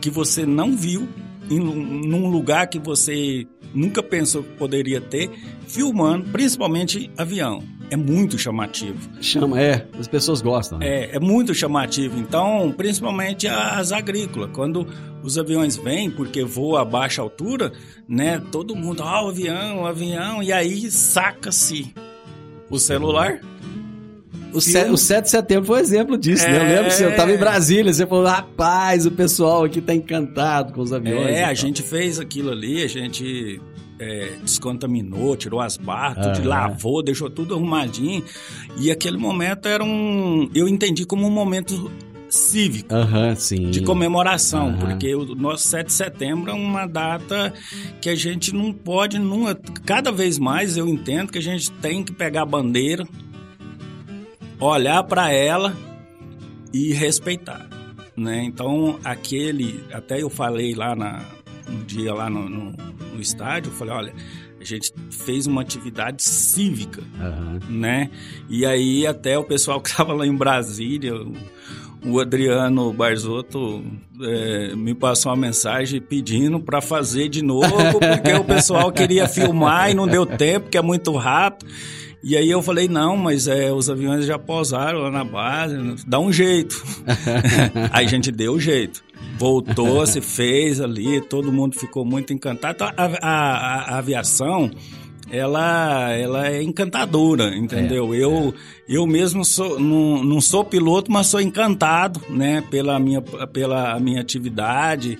que 0.00 0.10
você 0.10 0.44
não 0.46 0.76
viu 0.76 1.08
em 1.50 1.60
um- 1.60 2.06
num 2.06 2.28
lugar 2.28 2.66
que 2.68 2.78
você 2.78 3.46
nunca 3.74 4.02
pensou 4.02 4.42
que 4.42 4.50
poderia 4.56 5.00
ter, 5.00 5.30
filmando, 5.66 6.30
principalmente 6.30 7.10
avião. 7.16 7.62
É 7.90 7.96
muito 7.96 8.36
chamativo. 8.36 8.98
Chama, 9.20 9.58
é, 9.58 9.86
as 9.98 10.06
pessoas 10.06 10.42
gostam. 10.42 10.78
né? 10.78 10.86
É, 10.86 11.16
é 11.16 11.20
muito 11.20 11.54
chamativo. 11.54 12.18
Então, 12.18 12.72
principalmente 12.76 13.48
as 13.48 13.92
agrícolas. 13.92 14.50
Quando 14.52 14.86
os 15.22 15.38
aviões 15.38 15.76
vêm, 15.76 16.10
porque 16.10 16.44
voa 16.44 16.82
a 16.82 16.84
baixa 16.84 17.22
altura, 17.22 17.72
né? 18.06 18.42
Todo 18.52 18.76
mundo, 18.76 19.02
ah, 19.02 19.24
o 19.24 19.28
avião, 19.28 19.82
o 19.82 19.86
avião. 19.86 20.42
E 20.42 20.52
aí 20.52 20.90
saca-se 20.90 21.94
o 22.68 22.78
celular. 22.78 23.40
O, 24.52 24.60
se- 24.60 24.84
o 24.90 24.96
7 24.96 25.24
de 25.24 25.30
setembro 25.30 25.64
foi 25.66 25.78
um 25.78 25.80
exemplo 25.82 26.16
disso, 26.18 26.44
né? 26.48 26.56
Eu 26.56 26.62
É. 26.62 26.68
lembro 26.68 26.84
que 26.86 26.90
você 26.94 27.04
eu 27.04 27.14
tava 27.16 27.32
em 27.32 27.36
Brasília, 27.36 27.92
você 27.92 28.06
falou, 28.06 28.24
rapaz, 28.26 29.04
o 29.06 29.10
pessoal 29.10 29.64
aqui 29.64 29.80
tá 29.80 29.94
encantado 29.94 30.72
com 30.72 30.80
os 30.80 30.92
aviões. 30.92 31.28
É, 31.36 31.44
a 31.44 31.54
gente 31.54 31.82
fez 31.82 32.18
aquilo 32.18 32.50
ali, 32.50 32.82
a 32.82 32.86
gente 32.88 33.60
é, 34.00 34.32
descontaminou, 34.42 35.36
tirou 35.36 35.60
as 35.60 35.76
barras, 35.76 36.26
tudo, 36.36 36.38
Aham. 36.48 36.48
lavou, 36.48 37.02
deixou 37.02 37.28
tudo 37.28 37.54
arrumadinho. 37.54 38.22
E 38.78 38.90
aquele 38.90 39.16
momento 39.18 39.66
era 39.66 39.82
um. 39.84 40.48
Eu 40.54 40.66
entendi 40.68 41.04
como 41.04 41.26
um 41.26 41.30
momento 41.30 41.90
cívico. 42.30 42.88
Sim. 43.36 43.70
de 43.70 43.80
comemoração, 43.82 44.68
Aham. 44.68 44.78
porque 44.78 45.14
o 45.14 45.34
nosso 45.34 45.66
7 45.68 45.86
de 45.86 45.92
setembro 45.94 46.50
é 46.50 46.54
uma 46.54 46.86
data 46.86 47.52
que 48.02 48.08
a 48.10 48.14
gente 48.14 48.54
não 48.54 48.72
pode, 48.72 49.18
numa, 49.18 49.54
cada 49.84 50.12
vez 50.12 50.38
mais 50.38 50.76
eu 50.76 50.86
entendo 50.86 51.32
que 51.32 51.38
a 51.38 51.42
gente 51.42 51.70
tem 51.70 52.04
que 52.04 52.12
pegar 52.12 52.42
a 52.42 52.46
bandeira, 52.46 53.04
olhar 54.60 55.02
para 55.04 55.32
ela 55.32 55.74
e 56.72 56.92
respeitar, 56.92 57.66
né? 58.16 58.42
Então 58.44 58.98
aquele, 59.04 59.84
até 59.92 60.22
eu 60.22 60.28
falei 60.30 60.74
lá 60.74 60.94
na, 60.94 61.22
no 61.68 61.84
dia 61.84 62.12
lá 62.14 62.28
no, 62.28 62.48
no, 62.48 62.72
no 63.14 63.20
estádio, 63.20 63.70
eu 63.70 63.74
falei, 63.74 63.94
olha, 63.94 64.14
a 64.60 64.64
gente 64.64 64.92
fez 65.10 65.46
uma 65.46 65.62
atividade 65.62 66.22
cívica, 66.22 67.02
Aham. 67.20 67.60
né? 67.68 68.10
E 68.48 68.66
aí 68.66 69.06
até 69.06 69.38
o 69.38 69.44
pessoal 69.44 69.80
que 69.82 69.88
estava 69.90 70.12
lá 70.12 70.26
em 70.26 70.34
Brasília, 70.34 71.14
o- 71.14 71.34
o 72.06 72.20
Adriano 72.20 72.92
Barzotto 72.92 73.82
é, 74.22 74.72
me 74.76 74.94
passou 74.94 75.32
uma 75.32 75.36
mensagem 75.36 76.00
pedindo 76.00 76.60
para 76.60 76.80
fazer 76.80 77.28
de 77.28 77.42
novo, 77.42 77.68
porque 77.98 78.32
o 78.34 78.44
pessoal 78.44 78.92
queria 78.92 79.26
filmar 79.26 79.90
e 79.90 79.94
não 79.94 80.06
deu 80.06 80.24
tempo, 80.24 80.68
que 80.68 80.78
é 80.78 80.82
muito 80.82 81.10
rápido. 81.16 81.68
E 82.22 82.36
aí 82.36 82.50
eu 82.50 82.60
falei, 82.60 82.88
não, 82.88 83.16
mas 83.16 83.46
é, 83.46 83.72
os 83.72 83.88
aviões 83.88 84.26
já 84.26 84.38
pousaram 84.38 84.98
lá 85.00 85.10
na 85.10 85.24
base, 85.24 85.76
dá 86.06 86.18
um 86.18 86.32
jeito. 86.32 86.82
aí 87.92 88.04
a 88.06 88.08
gente 88.08 88.30
deu 88.32 88.54
o 88.54 88.60
jeito. 88.60 89.02
Voltou, 89.38 90.04
se 90.06 90.20
fez 90.20 90.80
ali, 90.80 91.20
todo 91.20 91.52
mundo 91.52 91.78
ficou 91.78 92.04
muito 92.04 92.32
encantado. 92.32 92.74
Então, 92.74 92.88
a, 92.96 93.04
a- 93.22 93.94
a 93.94 93.98
aviação, 93.98 94.68
ela, 95.30 96.12
ela 96.12 96.48
é 96.48 96.62
encantadora, 96.62 97.56
entendeu? 97.56 98.14
eu, 98.14 98.54
eu 98.88 99.06
mesmo 99.06 99.44
sou, 99.44 99.78
não, 99.78 100.22
não 100.22 100.40
sou 100.40 100.64
piloto, 100.64 101.10
mas 101.10 101.26
sou 101.26 101.40
encantado, 101.40 102.20
né? 102.30 102.62
Pela 102.70 102.98
minha, 102.98 103.20
pela 103.20 103.98
minha 104.00 104.20
atividade 104.20 105.18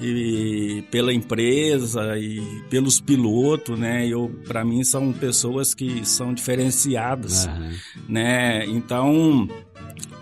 e 0.00 0.82
pela 0.90 1.12
empresa 1.12 2.18
e 2.18 2.40
pelos 2.70 3.00
pilotos, 3.00 3.78
né? 3.78 4.06
Eu, 4.06 4.30
para 4.46 4.64
mim, 4.64 4.82
são 4.82 5.12
pessoas 5.12 5.74
que 5.74 6.06
são 6.06 6.32
diferenciadas, 6.32 7.46
Aham. 7.46 7.70
né? 8.08 8.64
Então, 8.66 9.46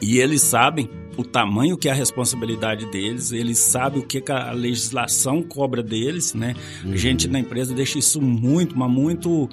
e 0.01 0.19
eles 0.19 0.43
sabem 0.43 0.89
o 1.17 1.25
tamanho 1.25 1.77
que 1.77 1.89
é 1.89 1.91
a 1.91 1.95
responsabilidade 1.95 2.87
deles, 2.87 3.33
eles 3.33 3.59
sabem 3.59 4.01
o 4.01 4.07
que 4.07 4.21
que 4.21 4.31
a 4.31 4.53
legislação 4.53 5.43
cobra 5.43 5.83
deles, 5.83 6.33
né? 6.33 6.55
A 6.85 6.97
gente 6.97 7.27
na 7.27 7.41
empresa 7.41 7.75
deixa 7.75 7.99
isso 7.99 8.23
muito, 8.23 8.79
mas 8.79 8.89
muito 8.89 9.49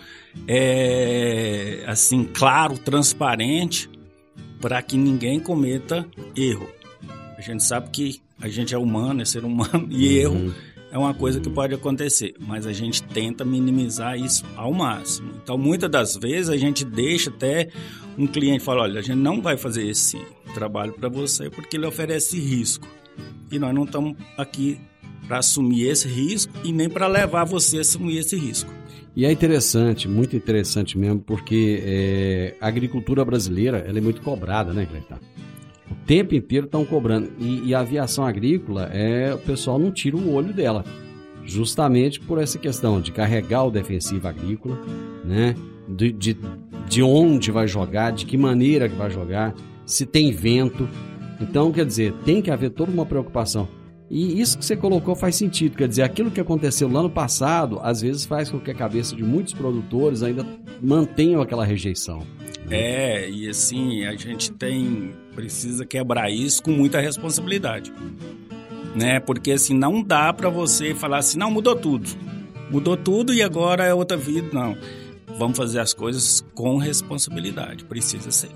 é, 0.47 1.83
assim 1.87 2.23
claro, 2.23 2.77
transparente, 2.77 3.89
para 4.61 4.81
que 4.81 4.95
ninguém 4.95 5.39
cometa 5.39 6.05
erro. 6.35 6.69
A 7.37 7.41
gente 7.41 7.63
sabe 7.63 7.89
que 7.89 8.21
a 8.39 8.47
gente 8.47 8.75
é 8.75 8.77
humano, 8.77 9.21
é 9.21 9.25
ser 9.25 9.43
humano, 9.43 9.87
e 9.89 10.05
Uhum. 10.07 10.21
erro 10.21 10.55
é 10.91 10.97
uma 10.97 11.13
coisa 11.13 11.41
que 11.41 11.49
pode 11.49 11.73
acontecer, 11.73 12.35
mas 12.39 12.65
a 12.65 12.71
gente 12.71 13.03
tenta 13.03 13.43
minimizar 13.43 14.17
isso 14.17 14.45
ao 14.55 14.71
máximo. 14.71 15.31
Então, 15.43 15.57
muitas 15.57 15.89
das 15.89 16.15
vezes 16.15 16.47
a 16.47 16.55
gente 16.55 16.85
deixa 16.85 17.29
até 17.29 17.69
um 18.17 18.27
cliente 18.27 18.63
falar, 18.63 18.83
olha, 18.83 18.99
a 18.99 19.03
gente 19.03 19.17
não 19.17 19.41
vai 19.41 19.57
fazer 19.57 19.87
esse 19.87 20.17
trabalho 20.53 20.93
para 20.93 21.09
você 21.09 21.49
porque 21.49 21.77
ele 21.77 21.85
oferece 21.85 22.39
risco. 22.39 22.87
E 23.51 23.59
nós 23.59 23.73
não 23.73 23.83
estamos 23.83 24.15
aqui 24.37 24.79
para 25.27 25.39
assumir 25.39 25.87
esse 25.87 26.07
risco 26.07 26.53
e 26.63 26.71
nem 26.71 26.89
para 26.89 27.07
levar 27.07 27.43
você 27.43 27.77
a 27.77 27.81
assumir 27.81 28.17
esse 28.17 28.35
risco. 28.35 28.71
E 29.15 29.25
é 29.25 29.31
interessante, 29.31 30.09
muito 30.09 30.35
interessante 30.35 30.97
mesmo, 30.97 31.21
porque 31.21 31.81
é, 31.85 32.55
a 32.59 32.67
agricultura 32.67 33.23
brasileira 33.23 33.77
ela 33.77 33.97
é 33.97 34.01
muito 34.01 34.21
cobrada, 34.21 34.73
né, 34.73 34.85
Cleiton? 34.85 35.15
O 35.89 35.95
tempo 36.05 36.35
inteiro 36.35 36.65
estão 36.65 36.83
cobrando. 36.83 37.31
E, 37.39 37.67
e 37.67 37.73
a 37.73 37.79
aviação 37.79 38.25
agrícola, 38.25 38.89
é, 38.91 39.33
o 39.33 39.37
pessoal 39.37 39.79
não 39.79 39.91
tira 39.91 40.17
o 40.17 40.33
olho 40.33 40.53
dela. 40.53 40.83
Justamente 41.43 42.19
por 42.19 42.41
essa 42.41 42.57
questão 42.57 42.99
de 42.99 43.11
carregar 43.11 43.63
o 43.63 43.71
defensivo 43.71 44.27
agrícola, 44.27 44.81
né? 45.23 45.55
De, 45.87 46.11
de, 46.11 46.35
de 46.87 47.01
onde 47.01 47.51
vai 47.51 47.67
jogar, 47.67 48.11
de 48.11 48.25
que 48.25 48.37
maneira 48.37 48.89
que 48.89 48.95
vai 48.95 49.09
jogar, 49.09 49.53
se 49.85 50.05
tem 50.05 50.31
vento. 50.31 50.87
Então, 51.39 51.71
quer 51.71 51.85
dizer, 51.85 52.13
tem 52.25 52.41
que 52.41 52.51
haver 52.51 52.71
toda 52.71 52.91
uma 52.91 53.05
preocupação. 53.05 53.67
E 54.09 54.39
isso 54.39 54.57
que 54.57 54.65
você 54.65 54.75
colocou 54.75 55.15
faz 55.15 55.35
sentido. 55.35 55.75
Quer 55.75 55.87
dizer, 55.87 56.03
aquilo 56.03 56.29
que 56.29 56.39
aconteceu 56.39 56.87
lá 56.87 57.01
no 57.01 57.09
passado, 57.09 57.79
às 57.81 58.01
vezes 58.01 58.25
faz 58.25 58.49
com 58.49 58.59
que 58.59 58.69
a 58.69 58.75
cabeça 58.75 59.15
de 59.15 59.23
muitos 59.23 59.53
produtores 59.53 60.21
ainda 60.21 60.45
mantenham 60.81 61.41
aquela 61.41 61.65
rejeição. 61.65 62.21
É, 62.69 63.29
e 63.29 63.49
assim, 63.49 64.05
a 64.05 64.15
gente 64.15 64.51
tem 64.51 65.13
precisa 65.35 65.85
quebrar 65.85 66.31
isso 66.31 66.63
com 66.63 66.71
muita 66.71 66.99
responsabilidade. 66.99 67.91
Né? 68.95 69.19
Porque 69.19 69.51
assim, 69.51 69.73
não 69.73 70.01
dá 70.01 70.31
para 70.31 70.49
você 70.49 70.93
falar 70.93 71.17
assim, 71.17 71.37
não, 71.37 71.51
mudou 71.51 71.75
tudo. 71.75 72.09
Mudou 72.71 72.95
tudo 72.95 73.33
e 73.33 73.43
agora 73.43 73.83
é 73.83 73.93
outra 73.93 74.17
vida, 74.17 74.47
não. 74.53 74.77
Vamos 75.37 75.57
fazer 75.57 75.79
as 75.79 75.93
coisas 75.93 76.45
com 76.53 76.77
responsabilidade, 76.77 77.83
precisa 77.83 78.31
ser. 78.31 78.51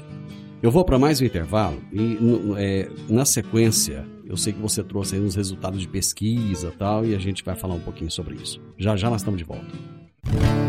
Eu 0.62 0.72
vou 0.72 0.84
para 0.84 1.00
mais 1.00 1.22
um 1.22 1.26
intervalo 1.26 1.82
e 1.92 2.18
é, 2.58 2.89
na 3.10 3.26
sequência 3.26 4.06
eu 4.26 4.38
sei 4.38 4.54
que 4.54 4.60
você 4.60 4.84
trouxe 4.84 5.15
aí 5.15 5.22
uns 5.22 5.36
resultados 5.36 5.82
de 5.82 5.88
pesquisa 5.88 6.68
e 6.68 6.78
tal 6.78 7.06
e 7.06 7.15
a 7.15 7.20
gente 7.20 7.44
vai 7.44 7.56
falar 7.56 7.76
um 7.76 7.80
pouquinho 7.80 8.12
sobre 8.12 8.36
isso. 8.36 8.62
Já 8.78 8.96
já 8.96 9.10
nós 9.10 9.22
estamos 9.22 9.38
de 9.38 9.44
volta. 9.44 9.65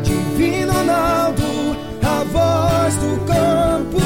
Divino 0.03 0.73
Ronaldo, 0.73 1.43
a 2.03 2.25
voz 2.25 2.97
do 2.97 3.27
campo. 3.27 3.99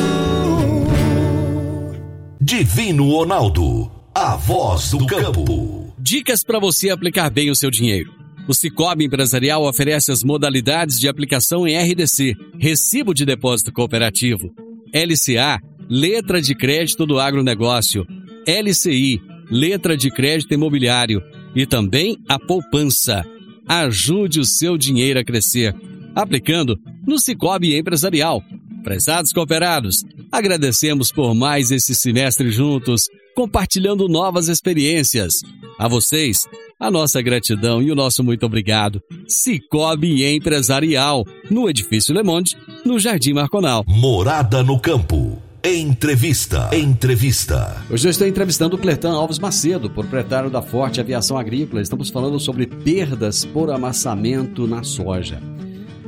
Divino 2.40 3.10
Ronaldo, 3.10 3.90
a 4.14 4.36
voz 4.36 4.90
do 4.90 5.06
campo. 5.06 5.92
Dicas 5.98 6.42
para 6.42 6.58
você 6.58 6.90
aplicar 6.90 7.30
bem 7.30 7.50
o 7.50 7.54
seu 7.54 7.70
dinheiro. 7.70 8.13
O 8.46 8.52
Cicobi 8.52 9.06
Empresarial 9.06 9.64
oferece 9.64 10.12
as 10.12 10.22
modalidades 10.22 11.00
de 11.00 11.08
aplicação 11.08 11.66
em 11.66 11.76
RDC, 11.76 12.34
Recibo 12.58 13.14
de 13.14 13.24
Depósito 13.24 13.72
Cooperativo, 13.72 14.52
LCA, 14.92 15.58
Letra 15.88 16.42
de 16.42 16.54
Crédito 16.54 17.06
do 17.06 17.18
Agronegócio, 17.18 18.06
LCI, 18.46 19.20
Letra 19.50 19.96
de 19.96 20.10
Crédito 20.10 20.52
Imobiliário 20.52 21.22
e 21.54 21.66
também 21.66 22.18
a 22.28 22.38
poupança. 22.38 23.24
Ajude 23.66 24.40
o 24.40 24.44
seu 24.44 24.76
dinheiro 24.76 25.18
a 25.18 25.24
crescer, 25.24 25.74
aplicando 26.14 26.78
no 27.06 27.18
Cicobi 27.18 27.76
Empresarial. 27.76 28.42
Prezados 28.82 29.32
cooperados, 29.32 30.04
agradecemos 30.30 31.10
por 31.10 31.34
mais 31.34 31.70
esse 31.70 31.94
semestre 31.94 32.50
juntos, 32.50 33.04
compartilhando 33.34 34.06
novas 34.06 34.48
experiências. 34.48 35.32
A 35.78 35.88
vocês, 35.88 36.46
a 36.78 36.90
nossa 36.90 37.20
gratidão 37.20 37.82
e 37.82 37.90
o 37.90 37.94
nosso 37.94 38.22
muito 38.22 38.46
obrigado. 38.46 39.02
Cicobi 39.26 40.24
Empresarial, 40.24 41.24
no 41.50 41.68
Edifício 41.68 42.14
Le 42.14 42.22
Monde, 42.22 42.56
no 42.84 42.98
Jardim 42.98 43.32
Marconal. 43.32 43.84
Morada 43.86 44.62
no 44.62 44.78
campo. 44.78 45.42
Entrevista. 45.64 46.70
Entrevista. 46.72 47.82
Hoje 47.90 48.06
eu 48.06 48.10
estou 48.10 48.26
entrevistando 48.26 48.76
o 48.76 48.78
Clertan 48.78 49.12
Alves 49.12 49.38
Macedo, 49.38 49.90
proprietário 49.90 50.50
da 50.50 50.62
Forte 50.62 51.00
Aviação 51.00 51.36
Agrícola. 51.36 51.82
Estamos 51.82 52.10
falando 52.10 52.38
sobre 52.38 52.66
perdas 52.66 53.44
por 53.44 53.70
amassamento 53.70 54.66
na 54.68 54.84
soja. 54.84 55.42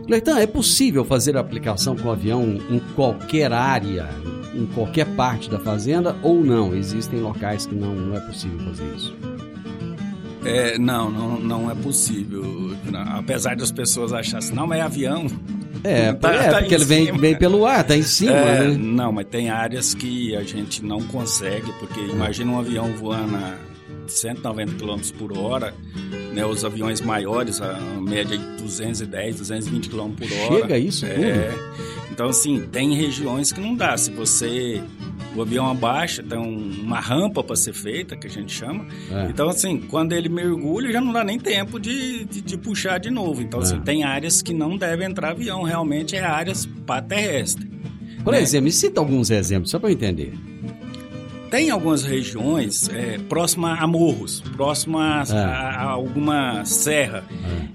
Clertan, 0.07 0.39
é 0.39 0.47
possível 0.47 1.05
fazer 1.05 1.37
a 1.37 1.41
aplicação 1.41 1.97
com 1.97 2.11
avião 2.11 2.45
em 2.71 2.79
qualquer 2.95 3.53
área, 3.53 4.09
em 4.55 4.67
qualquer 4.67 5.07
parte 5.17 5.51
da 5.51 5.59
fazenda 5.59 6.15
ou 6.23 6.45
não? 6.45 6.73
Existem 6.73 7.19
locais 7.19 7.67
que 7.67 7.75
não, 7.75 7.95
não 7.95 8.17
é 8.17 8.21
possível 8.21 8.61
fazer 8.61 8.95
isso. 8.95 9.36
É, 10.47 10.79
não, 10.79 11.11
não, 11.11 11.41
não 11.41 11.71
é 11.71 11.75
possível. 11.75 12.43
Não, 12.91 13.01
apesar 13.19 13.57
das 13.57 13.71
pessoas 13.73 14.13
acharem 14.13 14.39
assim, 14.39 14.55
não, 14.55 14.67
mas 14.67 14.79
é 14.79 14.83
avião. 14.83 15.27
É, 15.85 16.13
Tá- 16.15 16.33
é 16.35 16.51
tá 16.51 16.59
porque 16.61 16.75
ele 16.75 16.85
vem, 16.85 17.13
vem 17.19 17.37
pelo 17.37 17.65
ar, 17.67 17.85
tá 17.85 17.97
em 17.97 18.03
cima, 18.03 18.33
É, 18.33 18.69
né? 18.69 18.77
Não, 18.79 19.13
mas 19.13 19.27
tem 19.27 19.51
áreas 19.51 19.95
que 19.95 20.35
a 20.37 20.43
gente 20.43 20.85
não 20.85 21.01
consegue, 21.03 21.71
porque 21.79 22.01
imagina 22.01 22.51
um 22.53 22.59
avião 22.59 22.93
voando 22.97 23.37
a 23.37 23.55
190 24.09 24.73
km 24.75 24.97
por 25.19 25.37
hora, 25.37 25.75
né, 26.33 26.45
os 26.47 26.65
aviões 26.65 27.01
maiores, 27.01 27.61
a 27.61 27.75
média 28.01 28.37
de 28.39 28.63
210, 28.63 29.37
220 29.39 29.89
km 29.91 30.11
por 30.11 30.33
hora. 30.33 30.61
Chega 30.63 30.79
isso 30.79 31.07
É, 31.07 31.51
tudo? 31.51 31.75
então, 32.11 32.29
assim, 32.29 32.61
tem 32.73 32.95
regiões 32.95 33.53
que 33.53 33.61
não 33.61 33.75
dá. 33.75 33.97
Se 33.97 34.11
você. 34.11 34.81
O 35.37 35.42
avião 35.42 35.68
abaixa, 35.70 36.22
tem 36.22 36.38
um- 36.38 36.83
uma 36.83 36.99
rampa 36.99 37.42
para 37.44 37.55
ser 37.57 37.72
feita, 37.75 38.16
que 38.16 38.27
a 38.27 38.31
gente 38.31 38.53
chama. 38.53 38.87
É. 39.11 39.27
Então, 39.31 39.49
assim, 39.49 39.79
quando 39.79 40.12
ele 40.12 40.29
mergulha, 40.29 40.90
já 40.90 41.01
não 41.01 41.12
dá 41.12 41.22
nem 41.22 41.38
tempo 41.38 41.79
de, 41.79 42.25
de, 42.25 42.40
de 42.40 42.57
puxar 42.57 42.99
de 42.99 43.11
novo. 43.11 43.42
Então, 43.42 43.61
assim, 43.61 43.77
É. 43.77 43.81
tem 43.81 44.03
áreas 44.03 44.40
que 44.40 44.55
não 44.55 44.77
devem 44.77 45.07
entrar 45.07 45.31
avião, 45.33 45.62
realmente 45.62 46.16
é 46.16 46.25
áreas 46.25 46.64
para 46.87 47.03
terrestre. 47.03 47.70
Por 48.25 48.33
né? 48.33 48.40
exemplo, 48.40 48.64
me 48.64 48.72
cita 48.72 48.99
alguns 49.01 49.31
exemplos, 49.31 49.70
só 49.70 49.79
para 49.79 49.90
eu 49.90 49.92
entender. 49.92 50.33
Tem 51.51 51.70
algumas 51.70 52.03
regiões 52.03 52.88
é, 52.88 53.18
próximas 53.29 53.81
a 53.81 53.87
morros, 53.87 54.40
próximas 54.57 55.31
É. 55.31 55.37
a, 55.38 55.49
a 55.70 55.83
alguma 55.90 56.64
serra. 56.64 57.25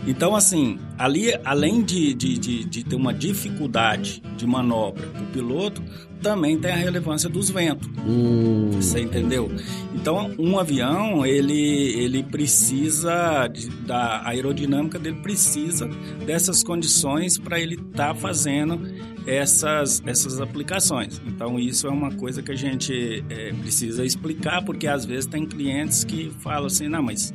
Então, 0.06 0.36
assim, 0.36 0.78
ali, 0.98 1.32
além 1.46 1.82
de, 1.82 2.14
de, 2.14 2.38
de, 2.38 2.66
de 2.66 2.84
ter 2.84 2.96
uma 2.96 3.14
dificuldade 3.14 4.22
de 4.36 4.46
manobra 4.46 5.08
para 5.08 5.22
o 5.22 5.26
piloto, 5.28 5.82
também 6.22 6.58
tem 6.58 6.72
a 6.72 6.76
relevância 6.76 7.28
dos 7.30 7.50
ventos. 7.50 7.88
Hum, 8.06 8.70
Você 8.74 9.00
entendeu? 9.02 9.52
Então, 9.94 10.34
um 10.40 10.58
avião, 10.58 11.26
ele, 11.26 11.54
ele 12.00 12.24
precisa 12.24 13.48
de- 13.48 13.70
da 13.70 14.26
aerodinâmica 14.28 14.98
dele 14.98 15.18
precisa 15.22 15.88
dessas 16.26 16.64
condições 16.64 17.38
para 17.38 17.60
ele 17.60 17.76
estar 17.76 18.16
fazendo 18.16 18.80
essas, 19.28 20.02
essas 20.06 20.42
aplicações. 20.42 21.22
Então, 21.28 21.60
isso 21.60 21.86
é 21.86 21.90
uma 21.92 22.12
coisa 22.12 22.42
que 22.42 22.52
a 22.52 22.56
gente 22.56 23.24
é, 23.30 23.54
precisa 23.54 24.04
explicar, 24.06 24.64
porque 24.64 24.88
às 24.88 25.06
vezes 25.06 25.26
tem 25.28 25.46
clientes 25.46 26.04
que 26.04 26.32
falam 26.40 26.66
assim, 26.66 26.88
não, 26.88 27.04
mas 27.04 27.32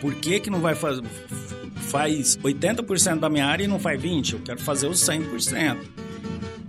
por 0.00 0.14
que 0.14 0.40
que 0.40 0.50
não 0.50 0.60
vai 0.60 0.74
fazer 0.74 1.02
faz 1.88 2.36
80% 2.42 3.20
da 3.20 3.28
minha 3.30 3.46
área 3.46 3.64
e 3.64 3.66
não 3.68 3.78
faz 3.78 4.00
20? 4.00 4.32
Eu 4.34 4.40
quero 4.40 4.60
fazer 4.60 4.88
os 4.88 4.98
100%. 5.00 5.78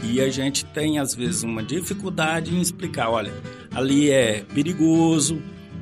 E 0.09 0.21
a 0.21 0.29
gente 0.29 0.63
tem, 0.65 0.99
às 0.99 1.13
vezes, 1.13 1.43
uma 1.43 1.61
dificuldade 1.61 2.55
em 2.55 2.61
explicar: 2.61 3.09
olha, 3.09 3.33
ali 3.73 4.09
é 4.09 4.43
perigoso, 4.53 5.41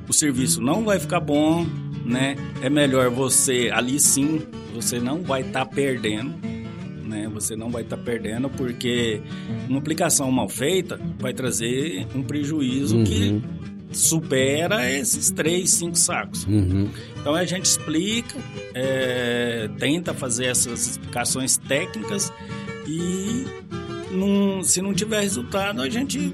o 0.10 0.14
serviço 0.14 0.62
não 0.62 0.84
vai 0.84 1.00
ficar 1.00 1.20
bom, 1.20 1.66
né? 2.04 2.36
É 2.62 2.70
melhor 2.70 3.10
você, 3.10 3.70
ali 3.74 4.00
sim, 4.00 4.42
você 4.74 5.00
não 5.00 5.22
vai 5.22 5.42
estar 5.42 5.66
perdendo, 5.68 6.34
né? 7.04 7.30
Você 7.34 7.56
não 7.56 7.70
vai 7.70 7.84
estar 7.84 7.98
perdendo, 7.98 8.50
porque 8.50 9.22
uma 9.70 9.80
aplicação 9.80 10.32
mal 10.32 10.50
feita 10.50 11.00
vai 11.20 11.34
trazer 11.34 12.08
um 12.16 12.24
prejuízo 12.24 13.04
que 13.04 13.42
supera 13.92 14.92
esses 14.92 15.32
três, 15.32 15.72
cinco 15.72 15.98
sacos. 15.98 16.46
uhum. 16.46 16.90
Então 17.20 17.34
a 17.34 17.46
gente 17.46 17.66
explica, 17.66 18.36
é, 18.74 19.70
tenta 19.80 20.14
fazer 20.14 20.46
essas 20.46 20.88
explicações 20.88 21.58
técnicas 21.58 22.32
e 22.88 23.46
não- 24.16 24.64
se 24.64 24.82
não 24.82 24.94
tiver 24.94 25.22
resultado 25.22 25.82
a 25.82 25.90
gente 25.90 26.34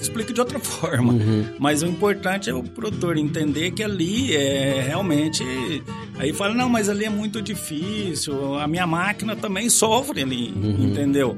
explica 0.00 0.32
de 0.32 0.40
outra 0.40 0.58
forma. 0.60 1.12
Uhum. 1.12 1.44
Mas 1.58 1.82
o 1.82 1.86
importante 1.86 2.50
é 2.50 2.54
o 2.54 2.62
produtor 2.62 3.16
entender 3.16 3.70
que 3.70 3.82
ali 3.82 4.34
é 4.34 4.82
realmente. 4.86 5.42
Aí 6.18 6.32
fala, 6.32 6.52
não, 6.54 6.68
mas 6.68 6.88
ali 6.88 7.04
é 7.04 7.10
muito 7.10 7.40
difícil, 7.40 8.56
a 8.58 8.66
minha 8.68 8.86
máquina 8.86 9.34
também 9.36 9.68
sofre 9.70 10.22
ali, 10.22 10.48
entendeu? 10.78 11.36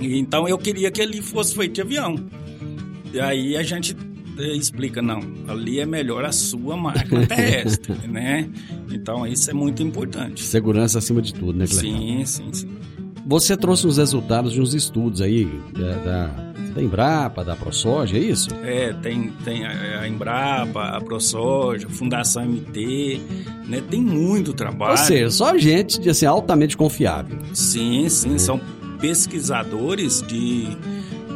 E, 0.00 0.18
então 0.18 0.46
eu 0.48 0.58
queria 0.58 0.90
que 0.90 1.00
ali 1.00 1.22
fosse 1.22 1.54
feito 1.54 1.74
de 1.74 1.80
avião. 1.80 2.16
E 3.12 3.18
aí 3.20 3.56
a 3.56 3.62
gente 3.62 3.96
eh, 4.38 4.54
explica, 4.54 5.00
não, 5.00 5.20
ali 5.48 5.80
é 5.80 5.86
melhor 5.86 6.24
a 6.24 6.30
sua 6.32 6.76
máquina 6.76 7.24
terrestre, 7.26 7.94
né? 8.06 8.48
Então 8.92 9.26
isso 9.26 9.50
é 9.50 9.54
muito 9.54 9.82
importante. 9.82 10.44
Segurança 10.44 10.98
acima 10.98 11.22
de 11.22 11.32
tudo, 11.32 11.58
né, 11.58 11.66
Cleiton? 11.66 11.98
Sim, 11.98 12.24
sim, 12.26 12.48
sim. 12.52 12.68
Você 13.26 13.56
trouxe 13.56 13.86
os 13.88 13.96
resultados 13.96 14.52
de 14.52 14.60
uns 14.60 14.72
estudos 14.72 15.20
aí 15.20 15.46
da, 15.72 15.94
da, 15.96 16.26
da 16.74 16.82
Embrapa, 16.82 17.44
da 17.44 17.56
ProSoja, 17.56 18.16
é 18.16 18.20
isso? 18.20 18.48
É, 18.62 18.92
tem, 18.92 19.32
tem 19.44 19.66
a, 19.66 20.00
a 20.00 20.08
Embrapa, 20.08 20.96
a 20.96 21.00
ProSoja, 21.00 21.88
Fundação 21.88 22.46
MT, 22.46 23.20
né? 23.66 23.82
Tem 23.90 24.00
muito 24.00 24.52
trabalho. 24.52 24.92
Ou 24.92 24.96
seja, 24.96 25.30
só 25.30 25.58
gente 25.58 26.08
assim, 26.08 26.24
altamente 26.24 26.76
confiável. 26.76 27.36
Sim, 27.52 28.08
sim, 28.08 28.36
é. 28.36 28.38
são 28.38 28.60
pesquisadores 29.00 30.22
de 30.22 30.68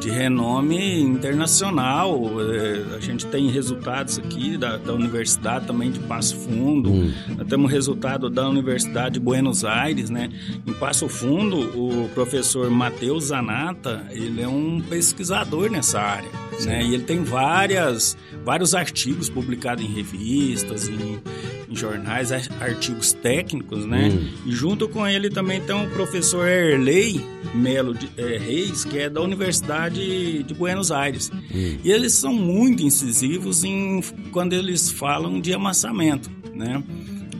de 0.00 0.08
renome 0.08 1.00
internacional. 1.02 2.18
É, 2.40 2.96
a 2.96 3.00
gente 3.00 3.26
tem 3.26 3.50
resultados 3.50 4.18
aqui 4.18 4.56
da, 4.56 4.78
da 4.78 4.94
Universidade 4.94 5.66
também 5.66 5.90
de 5.90 6.00
Passo 6.00 6.36
Fundo. 6.36 6.90
Hum. 6.90 7.12
Nós 7.36 7.46
temos 7.46 7.70
resultado 7.70 8.30
da 8.30 8.48
Universidade 8.48 9.14
de 9.14 9.20
Buenos 9.20 9.64
Aires, 9.64 10.08
né? 10.08 10.30
Em 10.66 10.72
Passo 10.72 11.08
Fundo, 11.08 11.58
o 11.78 12.08
professor 12.14 12.70
Matheus 12.70 13.24
Zanata, 13.24 14.06
ele 14.10 14.40
é 14.40 14.48
um 14.48 14.80
pesquisador 14.80 15.70
nessa 15.70 16.00
área, 16.00 16.30
né? 16.64 16.82
E 16.82 16.94
ele 16.94 17.04
tem 17.04 17.22
várias, 17.22 18.16
vários 18.44 18.74
artigos 18.74 19.28
publicados 19.28 19.84
em 19.84 19.88
revistas, 19.88 20.88
em, 20.88 21.20
em 21.68 21.76
jornais, 21.76 22.30
artigos 22.60 23.12
técnicos, 23.12 23.84
né? 23.84 24.08
Hum. 24.08 24.28
E 24.46 24.52
junto 24.52 24.88
com 24.88 25.06
ele 25.06 25.30
também 25.30 25.60
tem 25.60 25.74
o 25.74 25.88
professor 25.90 26.46
Erley, 26.46 27.24
Melo 27.54 27.94
de, 27.94 28.08
é, 28.16 28.38
Reis, 28.38 28.84
que 28.84 28.98
é 28.98 29.08
da 29.08 29.20
Universidade 29.20 30.42
de 30.42 30.54
Buenos 30.54 30.90
Aires. 30.90 31.30
Hum. 31.32 31.78
E 31.82 31.90
eles 31.90 32.12
são 32.14 32.32
muito 32.32 32.82
incisivos 32.82 33.64
em 33.64 34.00
quando 34.32 34.52
eles 34.52 34.90
falam 34.90 35.40
de 35.40 35.52
amassamento, 35.52 36.30
né? 36.54 36.82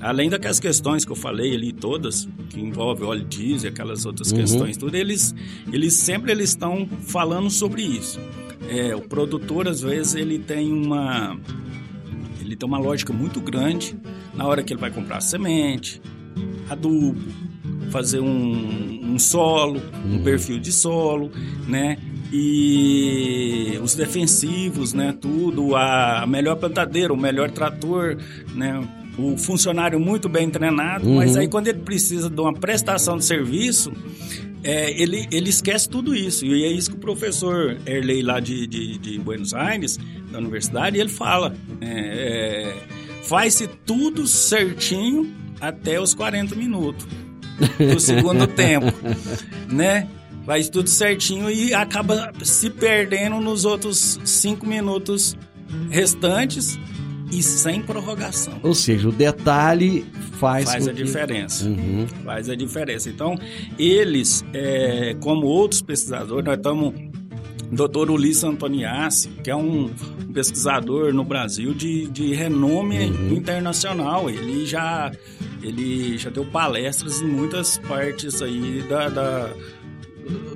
Além 0.00 0.30
daquelas 0.30 0.59
questões 0.59 1.04
que 1.04 1.12
eu 1.12 1.16
falei 1.16 1.54
ali 1.54 1.72
todas, 1.72 2.26
que 2.48 2.59
envolve 2.59 3.04
óleo 3.04 3.24
diesel, 3.24 3.70
aquelas 3.70 4.06
outras 4.06 4.33
uhum. 4.33 4.38
questões, 4.38 4.76
tudo, 4.76 4.94
eles, 4.94 5.35
eles 5.70 5.92
sempre 5.94 6.33
eles 6.33 6.50
estão 6.50 6.88
falando 7.02 7.50
sobre 7.50 7.83
isso. 7.83 8.18
É, 8.68 8.94
o 8.94 9.01
produtor 9.01 9.68
às 9.68 9.81
vezes 9.81 10.14
ele 10.14 10.38
tem 10.38 10.73
uma 10.73 11.38
ele 12.40 12.57
tem 12.57 12.68
uma 12.68 12.79
lógica 12.79 13.12
muito 13.12 13.40
grande 13.40 13.96
na 14.35 14.46
hora 14.46 14.62
que 14.62 14.73
ele 14.73 14.81
vai 14.81 14.90
comprar 14.90 15.20
semente, 15.20 16.01
adubo, 16.68 17.20
fazer 17.90 18.20
um, 18.20 19.12
um 19.12 19.18
solo, 19.18 19.81
um 20.05 20.23
perfil 20.23 20.59
de 20.59 20.73
solo, 20.73 21.31
né? 21.68 21.99
E 22.33 23.79
os 23.83 23.94
defensivos, 23.94 24.92
né? 24.92 25.14
Tudo, 25.20 25.75
a 25.77 26.25
melhor 26.27 26.57
plantadeira, 26.57 27.12
o 27.12 27.16
melhor 27.16 27.51
trator, 27.51 28.16
né? 28.55 28.83
O 29.18 29.37
funcionário 29.37 29.99
muito 30.01 30.29
bem 30.29 30.49
treinado, 30.49 31.07
uhum. 31.07 31.16
mas 31.16 31.37
aí 31.37 31.49
quando 31.49 31.68
ele 31.68 31.81
precisa 31.81 32.31
de 32.31 32.40
uma 32.40 32.55
prestação 32.55 33.16
de 33.16 33.25
serviço, 33.25 33.92
é, 34.62 34.90
ele, 35.01 35.27
ele 35.31 35.51
esquece 35.51 35.88
tudo 35.88 36.14
isso. 36.14 36.44
E 36.44 36.64
é 36.64 36.68
isso 36.68 36.90
que 36.90 36.96
o 36.96 37.01
professor 37.01 37.79
Erley 37.87 38.23
lá 38.23 38.40
de, 38.40 38.66
de, 38.66 38.99
de 38.99 39.18
Buenos 39.18 39.55
Aires, 39.55 39.99
da 40.31 40.38
universidade, 40.38 40.99
ele 40.99 41.09
fala. 41.09 41.55
É, 41.81 41.88
é, 41.88 43.01
Faz-se 43.23 43.68
tudo 43.87 44.27
certinho 44.27 45.33
até 45.61 46.01
os 46.01 46.14
40 46.14 46.55
minutos 46.57 47.07
do 47.79 48.01
segundo 48.01 48.46
tempo, 48.49 48.92
né? 49.68 50.09
Faz 50.44 50.68
tudo 50.68 50.88
certinho 50.88 51.51
e 51.51 51.73
acaba 51.75 52.33
se 52.42 52.70
perdendo 52.70 53.38
nos 53.40 53.64
outros 53.64 54.18
cinco 54.25 54.66
minutos 54.66 55.37
restantes 55.90 56.79
e 57.31 57.43
sem 57.43 57.83
prorrogação. 57.83 58.59
Ou 58.62 58.75
seja, 58.75 59.09
o 59.09 59.12
detalhe 59.12 60.05
faz, 60.33 60.71
faz 60.71 60.88
a 60.88 60.93
que... 60.93 61.03
diferença. 61.03 61.69
Uhum. 61.69 62.07
Faz 62.25 62.49
a 62.49 62.55
diferença. 62.55 63.09
Então, 63.09 63.37
eles, 63.79 64.45
é, 64.53 65.16
como 65.21 65.47
outros 65.47 65.83
pesquisadores, 65.83 66.45
nós 66.45 66.57
estamos 66.57 66.95
Dr. 67.71 68.11
Ulisses 68.11 68.43
Antoniassi, 68.43 69.29
que 69.45 69.51
é 69.51 69.57
um 69.57 69.90
pesquisador 70.33 71.12
no 71.12 71.25
Brasil 71.25 71.73
de, 71.73 72.09
de 72.09 72.35
renome 72.35 72.99
uhum. 72.99 73.35
internacional. 73.35 74.29
Ele 74.29 74.66
já 74.66 75.11
ele 75.62 76.16
já 76.16 76.31
deu 76.31 76.45
palestras 76.47 77.21
em 77.21 77.27
muitas 77.27 77.79
partes 77.79 78.40
aí 78.40 78.83
da, 78.88 79.09
da 79.09 79.51